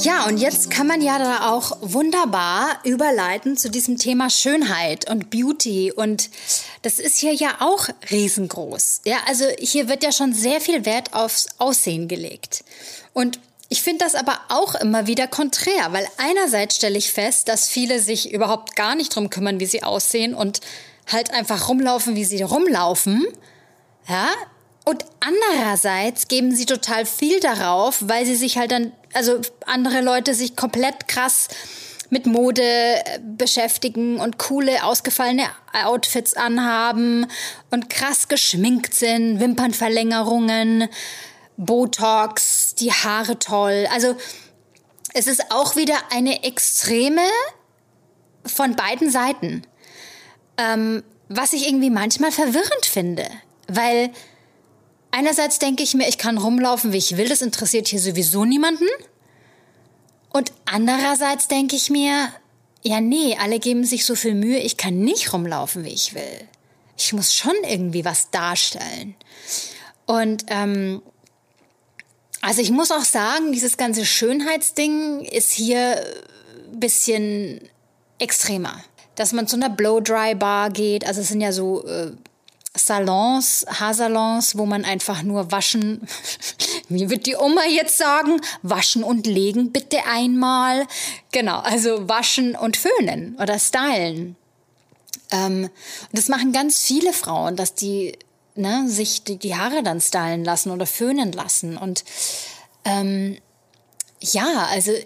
[0.03, 5.29] Ja, und jetzt kann man ja da auch wunderbar überleiten zu diesem Thema Schönheit und
[5.29, 6.29] Beauty und
[6.81, 8.99] das ist hier ja auch riesengroß.
[9.05, 12.65] Ja, also hier wird ja schon sehr viel Wert aufs Aussehen gelegt.
[13.13, 13.39] Und
[13.69, 18.01] ich finde das aber auch immer wieder konträr, weil einerseits stelle ich fest, dass viele
[18.01, 20.59] sich überhaupt gar nicht drum kümmern, wie sie aussehen und
[21.09, 23.25] halt einfach rumlaufen, wie sie rumlaufen.
[24.09, 24.27] Ja,
[24.85, 30.33] und andererseits geben sie total viel darauf, weil sie sich halt dann, also andere Leute
[30.33, 31.47] sich komplett krass
[32.09, 35.43] mit Mode äh, beschäftigen und coole, ausgefallene
[35.85, 37.25] Outfits anhaben
[37.71, 40.89] und krass geschminkt sind, Wimpernverlängerungen,
[41.57, 43.87] Botox, die Haare toll.
[43.91, 44.15] Also
[45.13, 47.21] es ist auch wieder eine Extreme
[48.45, 49.63] von beiden Seiten.
[50.57, 53.27] Ähm, was ich irgendwie manchmal verwirrend finde,
[53.67, 54.11] weil
[55.13, 58.87] einerseits denke ich mir, ich kann rumlaufen, wie ich will, das interessiert hier sowieso niemanden.
[60.31, 62.29] Und andererseits denke ich mir,
[62.81, 66.47] ja, nee, alle geben sich so viel Mühe, ich kann nicht rumlaufen, wie ich will.
[66.97, 69.15] Ich muss schon irgendwie was darstellen.
[70.05, 71.01] Und ähm,
[72.41, 76.03] also ich muss auch sagen, dieses ganze Schönheitsding ist hier
[76.71, 77.61] ein bisschen
[78.19, 78.83] extremer.
[79.15, 82.11] Dass man zu einer Blow-Dry-Bar geht, also es sind ja so äh,
[82.75, 86.07] Salons, Haarsalons, wo man einfach nur waschen,
[86.89, 90.87] wie wird die Oma jetzt sagen, waschen und legen bitte einmal.
[91.31, 94.35] Genau, also waschen und föhnen oder stylen.
[95.31, 98.17] Ähm, und das machen ganz viele Frauen, dass die
[98.55, 101.77] ne, sich die, die Haare dann stylen lassen oder föhnen lassen.
[101.77, 102.03] Und
[102.85, 103.37] ähm,
[104.19, 105.03] ja, also äh,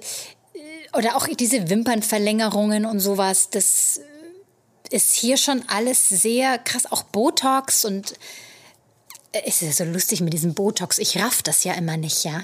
[0.93, 4.01] oder auch diese Wimpernverlängerungen und sowas, das
[4.89, 8.13] ist hier schon alles sehr krass, auch Botox und
[9.31, 10.97] äh, es ist ja so lustig mit diesem Botox.
[10.97, 12.43] Ich raff das ja immer nicht, ja.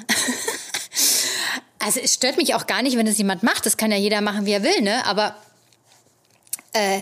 [1.80, 3.66] also es stört mich auch gar nicht, wenn es jemand macht.
[3.66, 5.06] Das kann ja jeder machen, wie er will, ne?
[5.06, 5.36] Aber
[6.74, 7.02] äh,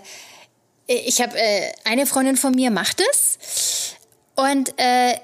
[0.87, 3.95] ich habe äh, eine Freundin von mir macht es
[4.35, 5.15] und äh,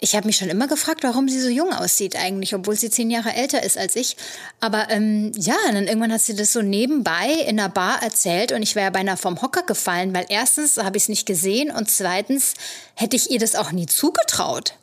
[0.00, 3.10] ich habe mich schon immer gefragt, warum sie so jung aussieht eigentlich, obwohl sie zehn
[3.10, 4.16] Jahre älter ist als ich.
[4.60, 8.62] Aber ähm, ja, dann irgendwann hat sie das so nebenbei in einer Bar erzählt und
[8.62, 12.54] ich wäre beinahe vom Hocker gefallen, weil erstens habe ich es nicht gesehen und zweitens
[12.94, 14.74] hätte ich ihr das auch nie zugetraut.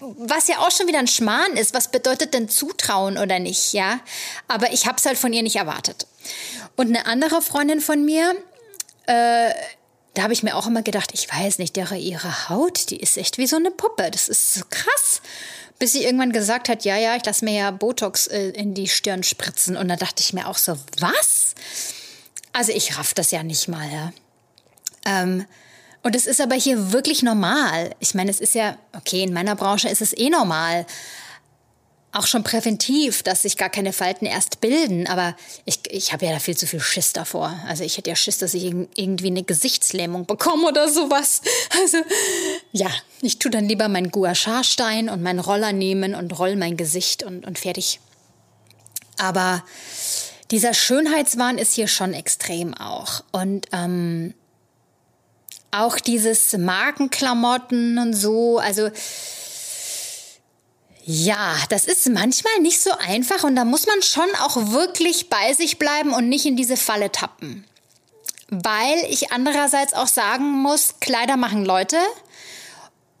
[0.00, 1.72] Was ja auch schon wieder ein Schmarrn ist.
[1.72, 4.00] Was bedeutet denn Zutrauen oder nicht, ja?
[4.48, 6.06] Aber ich habe es halt von ihr nicht erwartet.
[6.76, 8.34] Und eine andere Freundin von mir,
[9.06, 9.50] äh,
[10.14, 13.16] da habe ich mir auch immer gedacht, ich weiß nicht, ihre, ihre Haut, die ist
[13.16, 14.10] echt wie so eine Puppe.
[14.10, 15.20] Das ist so krass.
[15.80, 18.88] Bis sie irgendwann gesagt hat, ja, ja, ich lasse mir ja Botox äh, in die
[18.88, 19.76] Stirn spritzen.
[19.76, 21.54] Und da dachte ich mir auch so, was?
[22.52, 24.12] Also ich raff das ja nicht mal, ja.
[25.04, 25.46] Ähm,
[26.04, 27.90] und es ist aber hier wirklich normal.
[27.98, 30.86] Ich meine, es ist ja, okay, in meiner Branche ist es eh normal
[32.14, 35.06] auch schon präventiv, dass sich gar keine Falten erst bilden.
[35.08, 37.58] Aber ich, ich habe ja da viel zu viel Schiss davor.
[37.66, 41.42] Also ich hätte ja Schiss, dass ich irgendwie eine Gesichtslähmung bekomme oder sowas.
[41.82, 41.98] Also
[42.72, 46.76] ja, ich tue dann lieber meinen Gua Sha-Stein und meinen Roller nehmen und roll mein
[46.76, 48.00] Gesicht und, und fertig.
[49.18, 49.64] Aber
[50.50, 53.24] dieser Schönheitswahn ist hier schon extrem auch.
[53.32, 54.34] Und ähm,
[55.72, 58.90] auch dieses Markenklamotten und so, also
[61.06, 65.52] ja, das ist manchmal nicht so einfach und da muss man schon auch wirklich bei
[65.52, 67.66] sich bleiben und nicht in diese Falle tappen.
[68.48, 71.98] Weil ich andererseits auch sagen muss, Kleider machen Leute.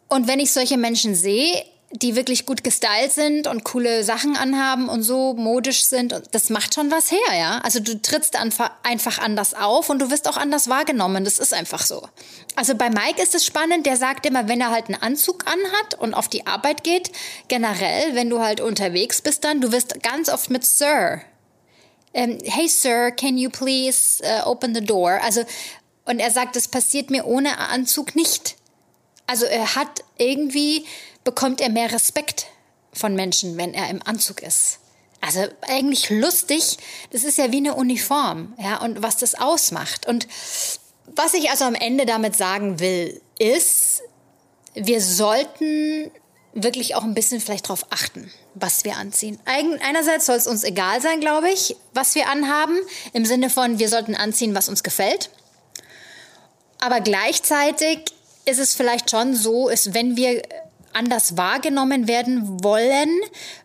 [0.08, 1.64] Und wenn ich solche Menschen sehe,
[2.02, 6.22] die wirklich gut gestylt sind und coole Sachen anhaben und so modisch sind.
[6.32, 7.58] Das macht schon was her, ja.
[7.58, 11.24] Also du trittst einfach anders auf und du wirst auch anders wahrgenommen.
[11.24, 12.08] Das ist einfach so.
[12.56, 15.94] Also bei Mike ist es spannend, der sagt immer, wenn er halt einen Anzug anhat
[15.98, 17.12] und auf die Arbeit geht,
[17.46, 21.20] generell, wenn du halt unterwegs bist dann, du wirst ganz oft mit Sir.
[22.12, 25.20] Ähm, hey Sir, can you please uh, open the door?
[25.22, 25.44] Also,
[26.06, 28.56] und er sagt, das passiert mir ohne Anzug nicht.
[29.26, 30.84] Also er hat irgendwie
[31.24, 32.46] bekommt er mehr Respekt
[32.92, 34.78] von Menschen, wenn er im Anzug ist.
[35.20, 36.76] Also eigentlich lustig,
[37.10, 40.06] das ist ja wie eine Uniform, ja, und was das ausmacht.
[40.06, 40.28] Und
[41.06, 44.02] was ich also am Ende damit sagen will, ist,
[44.74, 46.10] wir sollten
[46.52, 49.38] wirklich auch ein bisschen vielleicht darauf achten, was wir anziehen.
[49.44, 52.76] Einerseits soll es uns egal sein, glaube ich, was wir anhaben,
[53.12, 55.30] im Sinne von, wir sollten anziehen, was uns gefällt.
[56.78, 58.04] Aber gleichzeitig
[58.44, 60.42] ist es vielleicht schon so, ist, wenn wir
[60.94, 63.10] anders wahrgenommen werden wollen,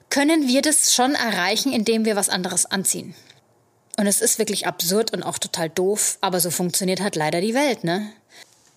[0.10, 3.16] können wir das schon erreichen, indem wir was anderes anziehen.
[3.98, 7.54] Und es ist wirklich absurd und auch total doof, aber so funktioniert halt leider die
[7.54, 8.10] Welt, ne?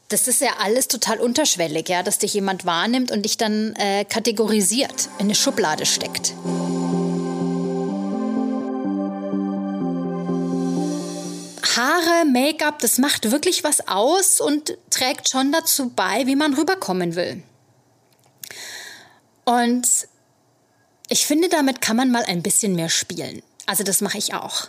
[0.09, 4.05] Das ist ja alles total unterschwellig, ja, dass dich jemand wahrnimmt und dich dann äh,
[4.05, 6.35] kategorisiert, in eine Schublade steckt.
[11.77, 17.15] Haare, Make-up, das macht wirklich was aus und trägt schon dazu bei, wie man rüberkommen
[17.15, 17.43] will.
[19.45, 19.89] Und
[21.09, 23.43] ich finde, damit kann man mal ein bisschen mehr spielen.
[23.67, 24.69] Also das mache ich auch.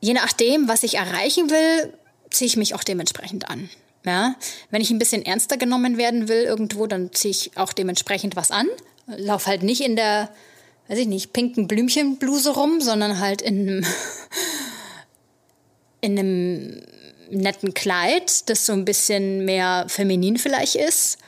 [0.00, 1.92] Je nachdem, was ich erreichen will,
[2.30, 3.70] ziehe ich mich auch dementsprechend an.
[4.04, 4.36] Ja,
[4.70, 8.52] wenn ich ein bisschen ernster genommen werden will irgendwo, dann ziehe ich auch dementsprechend was
[8.52, 8.68] an.
[9.06, 10.30] Lauf halt nicht in der,
[10.86, 13.86] weiß ich nicht, pinken Blümchenbluse rum, sondern halt in einem,
[16.00, 16.82] in einem
[17.30, 21.18] netten Kleid, das so ein bisschen mehr feminin vielleicht ist.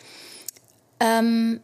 [1.01, 1.61] Ähm,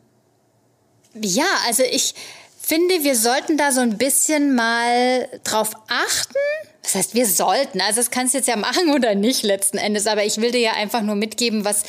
[1.21, 2.15] ja, also ich
[2.61, 6.39] finde, wir sollten da so ein bisschen mal drauf achten.
[6.83, 7.81] Das heißt, wir sollten.
[7.81, 10.07] Also das kannst du jetzt ja machen oder nicht letzten Endes.
[10.07, 11.83] Aber ich will dir ja einfach nur mitgeben, was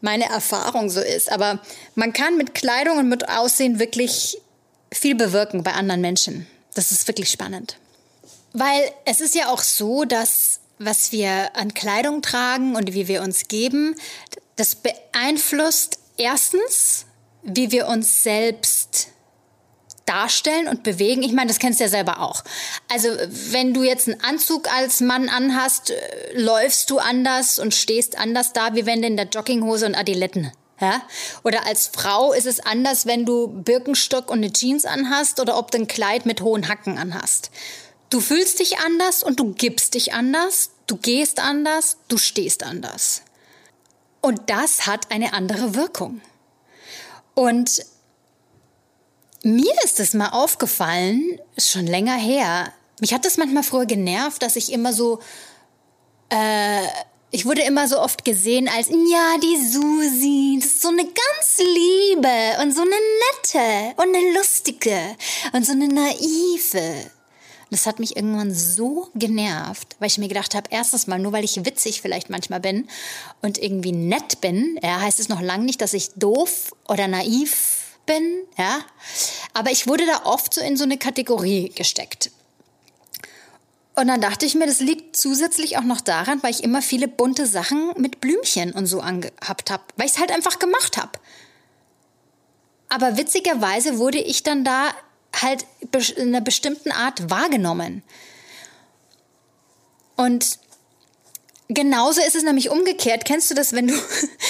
[0.00, 1.30] meine Erfahrung so ist.
[1.30, 1.60] Aber
[1.94, 4.38] man kann mit Kleidung und mit Aussehen wirklich
[4.92, 6.46] viel bewirken bei anderen Menschen.
[6.74, 7.76] Das ist wirklich spannend.
[8.52, 13.22] Weil es ist ja auch so, dass was wir an Kleidung tragen und wie wir
[13.22, 13.96] uns geben,
[14.56, 17.04] das beeinflusst erstens
[17.48, 19.08] wie wir uns selbst
[20.08, 21.22] darstellen und bewegen.
[21.22, 22.42] Ich meine, das kennst du ja selber auch.
[22.90, 23.08] Also,
[23.50, 28.52] wenn du jetzt einen Anzug als Mann anhast, äh, läufst du anders und stehst anders
[28.52, 30.50] da, wie wenn du in der Jogginghose und Adiletten.
[30.80, 31.02] Ja?
[31.44, 35.70] Oder als Frau ist es anders, wenn du Birkenstock und eine Jeans anhast oder ob
[35.70, 37.50] du ein Kleid mit hohen Hacken anhast.
[38.10, 43.22] Du fühlst dich anders und du gibst dich anders, du gehst anders, du stehst anders.
[44.22, 46.22] Und das hat eine andere Wirkung.
[47.38, 47.84] Und
[49.44, 52.72] mir ist es mal aufgefallen, schon länger her.
[53.00, 55.20] Mich hat das manchmal früher genervt, dass ich immer so,
[56.30, 56.82] äh,
[57.30, 61.58] ich wurde immer so oft gesehen als, ja, die Susi, das ist so eine ganz
[61.58, 64.98] liebe und so eine nette und eine lustige
[65.52, 67.08] und so eine naive.
[67.70, 71.44] Das hat mich irgendwann so genervt, weil ich mir gedacht habe, erstens mal, nur weil
[71.44, 72.88] ich witzig vielleicht manchmal bin
[73.42, 77.98] und irgendwie nett bin, ja, heißt es noch lange nicht, dass ich doof oder naiv
[78.06, 78.80] bin, ja.
[79.52, 82.30] Aber ich wurde da oft so in so eine Kategorie gesteckt.
[83.94, 87.08] Und dann dachte ich mir, das liegt zusätzlich auch noch daran, weil ich immer viele
[87.08, 91.18] bunte Sachen mit Blümchen und so angehabt habe, weil ich es halt einfach gemacht habe.
[92.88, 94.92] Aber witzigerweise wurde ich dann da
[95.34, 95.66] halt
[96.16, 98.02] in einer bestimmten Art wahrgenommen.
[100.16, 100.58] Und
[101.68, 103.24] genauso ist es nämlich umgekehrt.
[103.24, 103.94] Kennst du das, wenn du.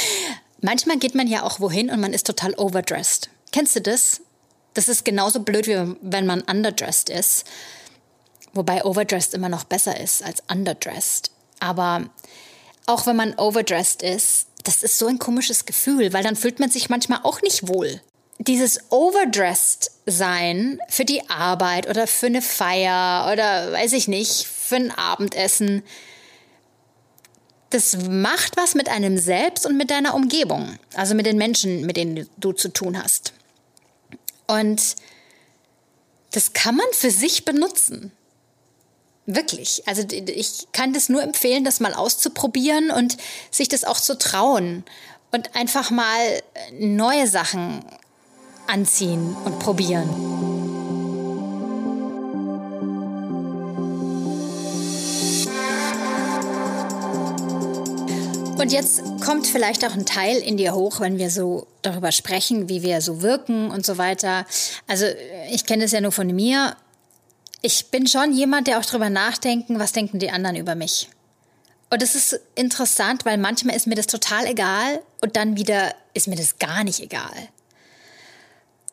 [0.61, 3.31] Manchmal geht man ja auch wohin und man ist total overdressed.
[3.53, 4.23] Kennst du das?
[4.75, 7.45] Das ist genauso blöd, wie wenn man underdressed ist.
[8.55, 11.31] Wobei overdressed immer noch besser ist als underdressed.
[11.61, 12.09] Aber
[12.87, 16.71] auch wenn man overdressed ist, das ist so ein komisches Gefühl, weil dann fühlt man
[16.71, 18.01] sich manchmal auch nicht wohl
[18.39, 24.77] dieses overdressed sein für die Arbeit oder für eine Feier oder weiß ich nicht, für
[24.77, 25.83] ein Abendessen,
[27.71, 31.97] das macht was mit einem selbst und mit deiner Umgebung, also mit den Menschen, mit
[31.97, 33.33] denen du zu tun hast.
[34.47, 34.97] Und
[36.31, 38.13] das kann man für sich benutzen.
[39.27, 39.83] Wirklich.
[39.87, 43.19] Also ich kann das nur empfehlen, das mal auszuprobieren und
[43.51, 44.85] sich das auch zu trauen
[45.33, 47.85] und einfach mal neue Sachen
[48.69, 50.09] anziehen und probieren.
[58.59, 62.69] Und jetzt kommt vielleicht auch ein Teil in dir hoch, wenn wir so darüber sprechen,
[62.69, 64.47] wie wir so wirken und so weiter.
[64.87, 65.07] Also
[65.51, 66.77] ich kenne es ja nur von mir.
[67.63, 71.09] Ich bin schon jemand, der auch darüber nachdenken, was denken die anderen über mich.
[71.89, 76.29] Und das ist interessant, weil manchmal ist mir das total egal und dann wieder ist
[76.29, 77.49] mir das gar nicht egal.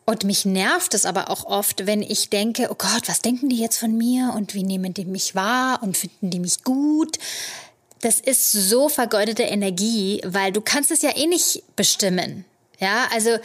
[0.08, 3.58] Und mich nervt es aber auch oft, wenn ich denke, oh Gott, was denken die
[3.58, 7.18] jetzt von mir und wie nehmen die mich wahr und finden die mich gut?
[8.02, 12.44] Das ist so vergeudete Energie, weil du kannst es ja eh nicht bestimmen.
[12.78, 13.36] Ja, also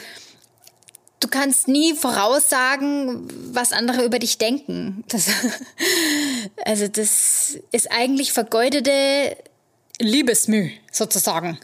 [1.20, 5.04] du kannst nie voraussagen, was andere über dich denken.
[5.08, 5.30] Das,
[6.66, 9.36] also das ist eigentlich vergeudete
[9.98, 11.58] Liebesmüh sozusagen.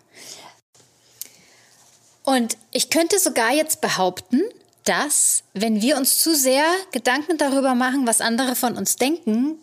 [2.23, 4.41] Und ich könnte sogar jetzt behaupten,
[4.87, 9.59] dass, wenn wir uns zu sehr Gedanken darüber machen, was andere von uns denken,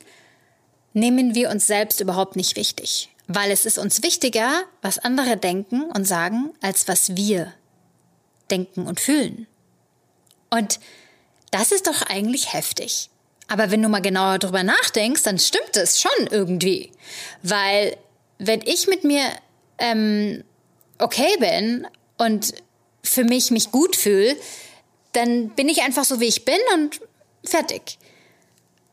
[0.92, 3.10] nehmen wir uns selbst überhaupt nicht wichtig.
[3.26, 7.52] Weil es ist uns wichtiger, was andere denken und sagen, als was wir
[8.50, 9.46] denken und fühlen.
[10.50, 10.78] Und
[11.50, 13.10] das ist doch eigentlich heftig.
[13.48, 16.92] Aber wenn du mal genauer drüber nachdenkst, dann stimmt es schon irgendwie.
[17.42, 17.96] Weil
[18.38, 19.24] wenn ich mit mir
[19.78, 20.44] ähm,
[20.98, 21.86] okay bin
[22.18, 22.54] und
[23.02, 24.36] für mich mich gut fühle,
[25.14, 27.00] dann bin ich einfach so, wie ich bin und
[27.44, 27.98] fertig.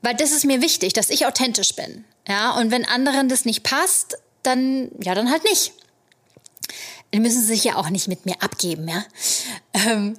[0.01, 2.05] Weil das ist mir wichtig, dass ich authentisch bin.
[2.27, 5.73] Ja, und wenn anderen das nicht passt, dann, ja, dann halt nicht.
[7.13, 9.03] Die müssen sich ja auch nicht mit mir abgeben, ja.
[9.73, 10.15] Ähm,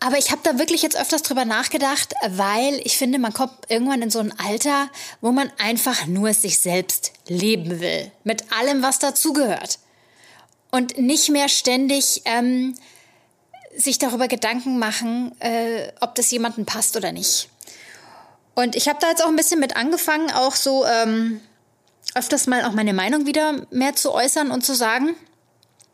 [0.00, 4.00] aber ich habe da wirklich jetzt öfters drüber nachgedacht, weil ich finde, man kommt irgendwann
[4.00, 4.88] in so ein Alter,
[5.20, 8.10] wo man einfach nur sich selbst leben will.
[8.24, 9.78] Mit allem, was dazugehört.
[10.70, 12.74] Und nicht mehr ständig ähm,
[13.76, 17.48] sich darüber Gedanken machen, äh, ob das jemandem passt oder nicht.
[18.54, 21.40] Und ich habe da jetzt auch ein bisschen mit angefangen, auch so ähm,
[22.14, 25.14] öfters mal auch meine Meinung wieder mehr zu äußern und zu sagen.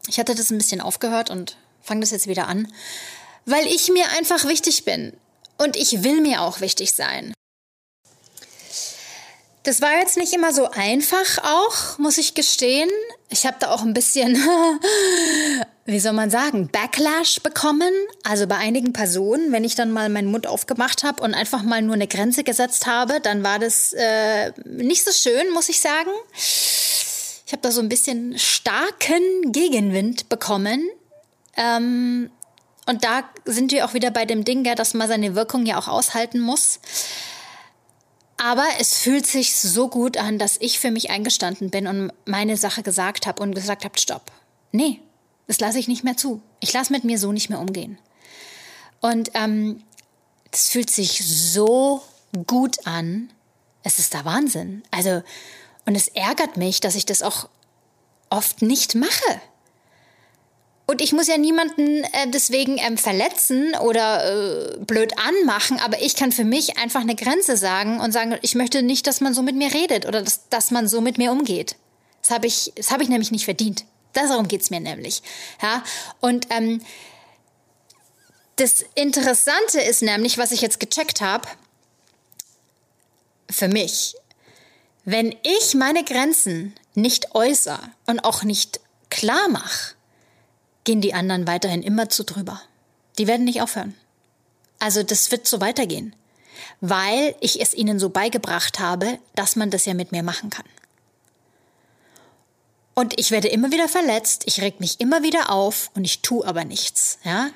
[0.08, 2.72] Ich hatte das ein bisschen aufgehört und fange das jetzt wieder an,
[3.44, 5.12] weil ich mir einfach wichtig bin
[5.58, 7.34] und ich will mir auch wichtig sein.
[9.66, 12.88] Das war jetzt nicht immer so einfach auch, muss ich gestehen.
[13.30, 14.36] Ich habe da auch ein bisschen,
[15.86, 17.90] wie soll man sagen, Backlash bekommen.
[18.22, 21.82] Also bei einigen Personen, wenn ich dann mal meinen Mund aufgemacht habe und einfach mal
[21.82, 26.10] nur eine Grenze gesetzt habe, dann war das äh, nicht so schön, muss ich sagen.
[26.32, 30.88] Ich habe da so ein bisschen starken Gegenwind bekommen.
[31.56, 32.30] Ähm,
[32.86, 35.76] und da sind wir auch wieder bei dem Ding, ja, dass man seine Wirkung ja
[35.76, 36.78] auch aushalten muss.
[38.36, 42.56] Aber es fühlt sich so gut an, dass ich für mich eingestanden bin und meine
[42.56, 44.30] Sache gesagt habe und gesagt habe, stopp.
[44.72, 45.00] Nee,
[45.46, 46.42] das lasse ich nicht mehr zu.
[46.60, 47.98] Ich lasse mit mir so nicht mehr umgehen.
[49.00, 49.82] Und ähm,
[50.50, 52.02] das fühlt sich so
[52.46, 53.30] gut an.
[53.82, 54.82] Es ist der Wahnsinn.
[54.90, 55.22] Also,
[55.86, 57.48] und es ärgert mich, dass ich das auch
[58.28, 59.40] oft nicht mache.
[60.88, 66.14] Und ich muss ja niemanden äh, deswegen ähm, verletzen oder äh, blöd anmachen, aber ich
[66.14, 69.42] kann für mich einfach eine Grenze sagen und sagen, ich möchte nicht, dass man so
[69.42, 71.74] mit mir redet oder dass, dass man so mit mir umgeht.
[72.22, 73.84] Das habe ich, hab ich nämlich nicht verdient.
[74.12, 75.22] Darum geht's mir nämlich.
[75.60, 75.82] Ja?
[76.20, 76.80] Und ähm,
[78.54, 81.48] das Interessante ist nämlich, was ich jetzt gecheckt habe,
[83.50, 84.14] für mich,
[85.04, 89.95] wenn ich meine Grenzen nicht äußere und auch nicht klar mache,
[90.86, 92.62] gehen die anderen weiterhin immer zu drüber.
[93.18, 93.94] Die werden nicht aufhören.
[94.78, 96.14] Also das wird so weitergehen,
[96.80, 100.64] weil ich es ihnen so beigebracht habe, dass man das ja mit mir machen kann.
[102.94, 106.46] Und ich werde immer wieder verletzt, ich reg mich immer wieder auf und ich tue
[106.46, 107.50] aber nichts, ja?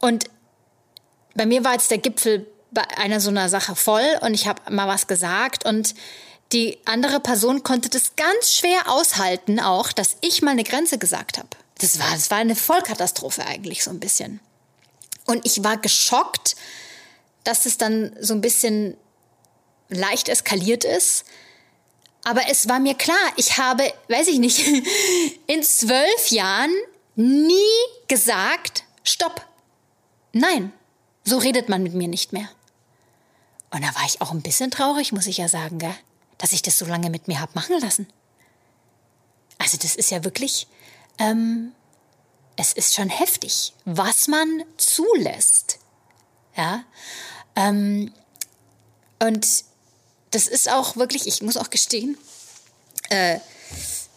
[0.00, 0.26] Und
[1.34, 4.70] bei mir war jetzt der Gipfel bei einer so einer Sache voll und ich habe
[4.70, 5.94] mal was gesagt und
[6.52, 11.38] die andere Person konnte das ganz schwer aushalten auch, dass ich mal eine Grenze gesagt
[11.38, 11.48] habe.
[11.78, 14.40] Das war, das war eine Vollkatastrophe eigentlich so ein bisschen.
[15.26, 16.54] Und ich war geschockt,
[17.42, 18.96] dass es dann so ein bisschen
[19.88, 21.24] leicht eskaliert ist.
[22.24, 24.66] Aber es war mir klar, ich habe, weiß ich nicht,
[25.46, 26.72] in zwölf Jahren
[27.16, 27.54] nie
[28.08, 29.44] gesagt, stopp.
[30.32, 30.72] Nein,
[31.24, 32.48] so redet man mit mir nicht mehr.
[33.70, 35.94] Und da war ich auch ein bisschen traurig, muss ich ja sagen, gell?
[36.38, 38.06] Dass ich das so lange mit mir hab machen lassen.
[39.58, 40.66] Also das ist ja wirklich,
[41.18, 41.72] ähm,
[42.56, 45.78] es ist schon heftig, was man zulässt.
[46.56, 46.84] Ja.
[47.56, 48.12] Ähm,
[49.20, 49.64] und
[50.30, 52.18] das ist auch wirklich, ich muss auch gestehen,
[53.10, 53.38] äh,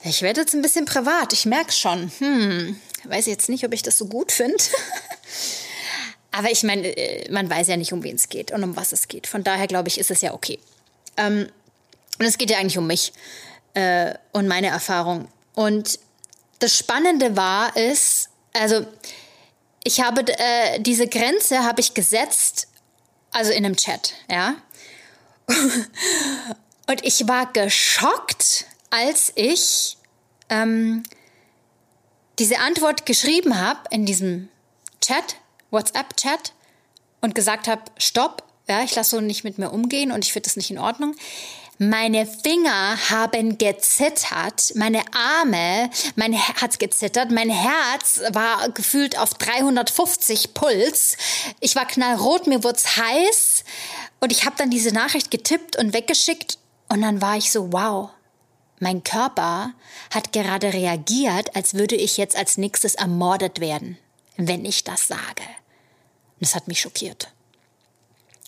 [0.03, 2.11] ich werde jetzt ein bisschen privat, ich merke schon.
[2.19, 4.57] Hm, weiß jetzt nicht, ob ich das so gut finde.
[6.31, 8.91] Aber ich meine, äh, man weiß ja nicht, um wen es geht und um was
[8.91, 9.27] es geht.
[9.27, 10.59] Von daher glaube ich, ist es ja okay.
[11.17, 11.49] Ähm,
[12.19, 13.13] und es geht ja eigentlich um mich
[13.73, 15.27] äh, und meine Erfahrung.
[15.53, 15.99] Und
[16.59, 18.85] das Spannende war es, also
[19.83, 22.67] ich habe äh, diese Grenze habe ich gesetzt,
[23.31, 24.55] also in einem Chat, ja.
[26.89, 29.97] Und ich war geschockt, als ich
[30.49, 31.03] ähm,
[32.39, 34.49] diese Antwort geschrieben habe in diesem
[35.01, 35.35] Chat,
[35.69, 36.53] WhatsApp-Chat,
[37.19, 40.47] und gesagt habe, stopp, ja, ich lasse so nicht mit mir umgehen und ich finde
[40.47, 41.15] das nicht in Ordnung.
[41.79, 50.55] Meine Finger haben gezittert, meine Arme, mein hat gezittert, mein Herz war gefühlt auf 350
[50.55, 51.17] Puls.
[51.59, 53.63] Ich war knallrot, mir wurde heiß
[54.19, 56.57] und ich habe dann diese Nachricht getippt und weggeschickt
[56.89, 58.09] und dann war ich so, wow,
[58.79, 59.71] mein Körper
[60.09, 63.99] hat gerade reagiert, als würde ich jetzt als nächstes ermordet werden,
[64.35, 65.43] wenn ich das sage.
[66.39, 67.31] Und das hat mich schockiert.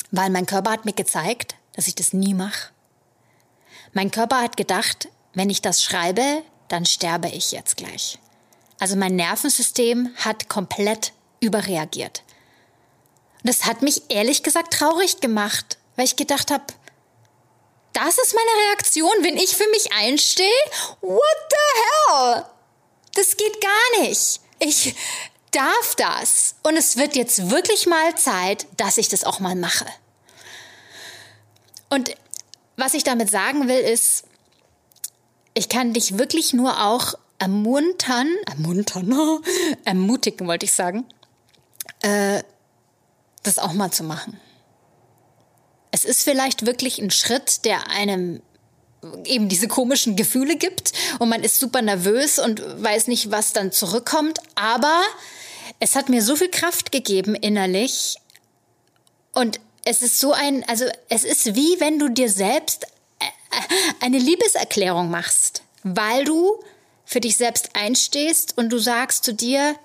[0.09, 2.69] Weil mein Körper hat mir gezeigt, dass ich das nie mache.
[3.93, 8.19] Mein Körper hat gedacht, wenn ich das schreibe, dann sterbe ich jetzt gleich.
[8.79, 12.23] Also mein Nervensystem hat komplett überreagiert.
[13.43, 16.65] Und das hat mich ehrlich gesagt traurig gemacht, weil ich gedacht habe,
[17.93, 20.45] das ist meine Reaktion, wenn ich für mich einstehe?
[21.01, 22.45] What the hell?
[23.15, 24.39] Das geht gar nicht.
[24.59, 24.95] Ich
[25.51, 26.55] darf das.
[26.63, 29.85] Und es wird jetzt wirklich mal Zeit, dass ich das auch mal mache.
[31.89, 32.15] Und
[32.79, 34.23] was ich damit sagen will, ist,
[35.53, 39.13] ich kann dich wirklich nur auch ermuntern, ermuntern,
[39.85, 41.05] ermutigen wollte ich sagen,
[42.01, 42.43] äh,
[43.43, 44.39] das auch mal zu machen.
[45.91, 48.41] Es ist vielleicht wirklich ein Schritt, der einem
[49.23, 53.71] eben diese komischen Gefühle gibt und man ist super nervös und weiß nicht, was dann
[53.71, 55.01] zurückkommt, aber
[55.79, 58.17] es hat mir so viel Kraft gegeben innerlich
[59.33, 62.85] und es ist so ein, also es ist wie wenn du dir selbst
[63.19, 63.25] äh,
[63.99, 66.63] eine Liebeserklärung machst, weil du
[67.05, 69.75] für dich selbst einstehst und du sagst zu dir,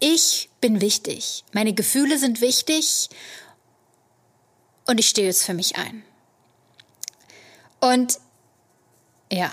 [0.00, 3.08] ich bin wichtig, meine Gefühle sind wichtig
[4.86, 6.02] und ich stehe jetzt für mich ein.
[7.80, 8.18] Und
[9.30, 9.52] ja,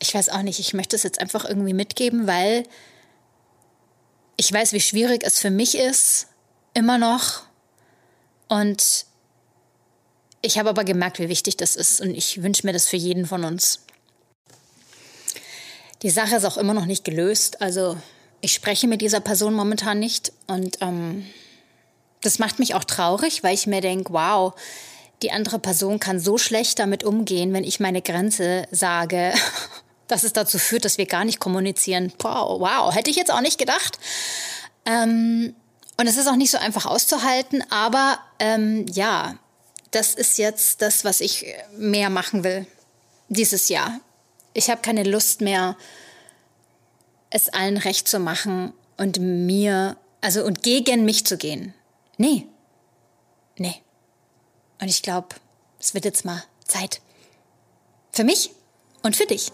[0.00, 2.64] ich weiß auch nicht, ich möchte es jetzt einfach irgendwie mitgeben, weil
[4.36, 6.28] ich weiß, wie schwierig es für mich ist,
[6.72, 7.47] immer noch
[8.48, 9.06] und
[10.40, 13.26] ich habe aber gemerkt, wie wichtig das ist und ich wünsche mir das für jeden
[13.26, 13.80] von uns.
[16.02, 17.60] Die Sache ist auch immer noch nicht gelöst.
[17.60, 17.96] Also
[18.40, 21.26] ich spreche mit dieser Person momentan nicht und ähm,
[22.22, 24.54] das macht mich auch traurig, weil ich mir denke, wow,
[25.22, 29.32] die andere Person kann so schlecht damit umgehen, wenn ich meine Grenze sage,
[30.06, 32.12] dass es dazu führt, dass wir gar nicht kommunizieren.
[32.20, 33.98] Wow, wow, hätte ich jetzt auch nicht gedacht.
[34.86, 35.54] Ähm,
[35.98, 39.36] und es ist auch nicht so einfach auszuhalten, aber ähm, ja,
[39.90, 41.46] das ist jetzt das, was ich
[41.76, 42.66] mehr machen will
[43.28, 44.00] dieses Jahr.
[44.54, 45.76] Ich habe keine Lust mehr,
[47.30, 51.74] es allen recht zu machen und mir, also und gegen mich zu gehen.
[52.16, 52.46] Nee.
[53.56, 53.82] Nee.
[54.80, 55.28] Und ich glaube,
[55.80, 57.00] es wird jetzt mal Zeit.
[58.12, 58.50] Für mich
[59.02, 59.52] und für dich.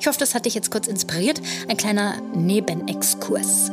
[0.00, 1.40] Ich hoffe, das hat dich jetzt kurz inspiriert.
[1.68, 3.70] Ein kleiner Nebenexkurs.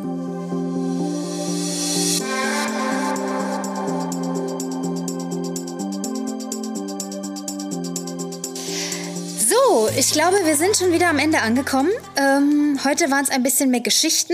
[9.97, 11.91] Ich glaube, wir sind schon wieder am Ende angekommen.
[12.15, 14.34] Ähm, heute waren es ein bisschen mehr Geschichten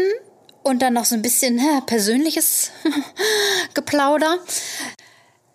[0.62, 2.70] und dann noch so ein bisschen hä, persönliches
[3.74, 4.38] Geplauder.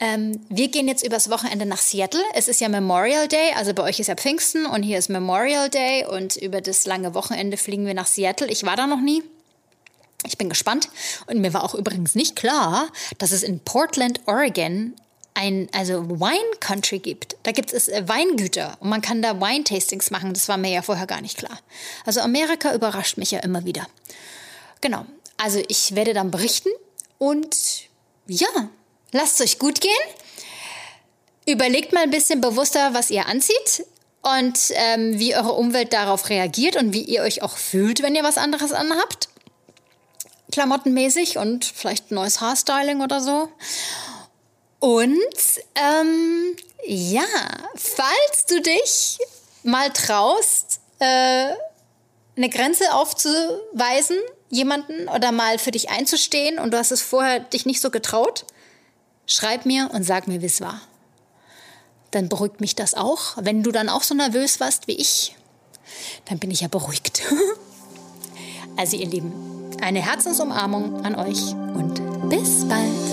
[0.01, 2.21] Ähm, wir gehen jetzt übers Wochenende nach Seattle.
[2.35, 5.71] Es ist ja Memorial Day, also bei euch ist ja Pfingsten und hier ist Memorial
[5.71, 8.49] Day und über das lange Wochenende fliegen wir nach Seattle.
[8.49, 9.23] Ich war da noch nie.
[10.27, 10.89] Ich bin gespannt.
[11.29, 14.95] Und mir war auch übrigens nicht klar, dass es in Portland, Oregon
[15.37, 17.37] ein also Wine Country gibt.
[17.43, 20.33] Da gibt es äh, Weingüter und man kann da Wine-Tastings machen.
[20.33, 21.59] Das war mir ja vorher gar nicht klar.
[22.05, 23.87] Also Amerika überrascht mich ja immer wieder.
[24.81, 25.05] Genau.
[25.37, 26.71] Also ich werde dann berichten
[27.19, 27.57] und
[28.27, 28.49] ja,
[29.13, 29.93] lasst euch gut gehen.
[31.47, 33.85] Überlegt mal ein bisschen bewusster, was ihr anzieht
[34.23, 38.25] und ähm, wie eure Umwelt darauf reagiert und wie ihr euch auch fühlt, wenn ihr
[38.25, 39.29] was anderes anhabt.
[40.51, 43.51] Klamottenmäßig und vielleicht neues Haarstyling oder so.
[44.81, 45.35] Und
[45.75, 47.25] ähm, ja,
[47.75, 49.19] falls du dich
[49.63, 51.53] mal traust, äh,
[52.37, 54.19] eine Grenze aufzuweisen,
[54.51, 58.45] jemanden oder mal für dich einzustehen und du hast es vorher dich nicht so getraut,
[59.27, 60.81] schreib mir und sag mir, wie es war.
[62.11, 63.37] Dann beruhigt mich das auch.
[63.41, 65.35] Wenn du dann auch so nervös warst wie ich,
[66.27, 67.23] dann bin ich ja beruhigt.
[68.77, 69.33] also ihr Lieben,
[69.83, 73.06] eine Herzensumarmung an euch und bis bald.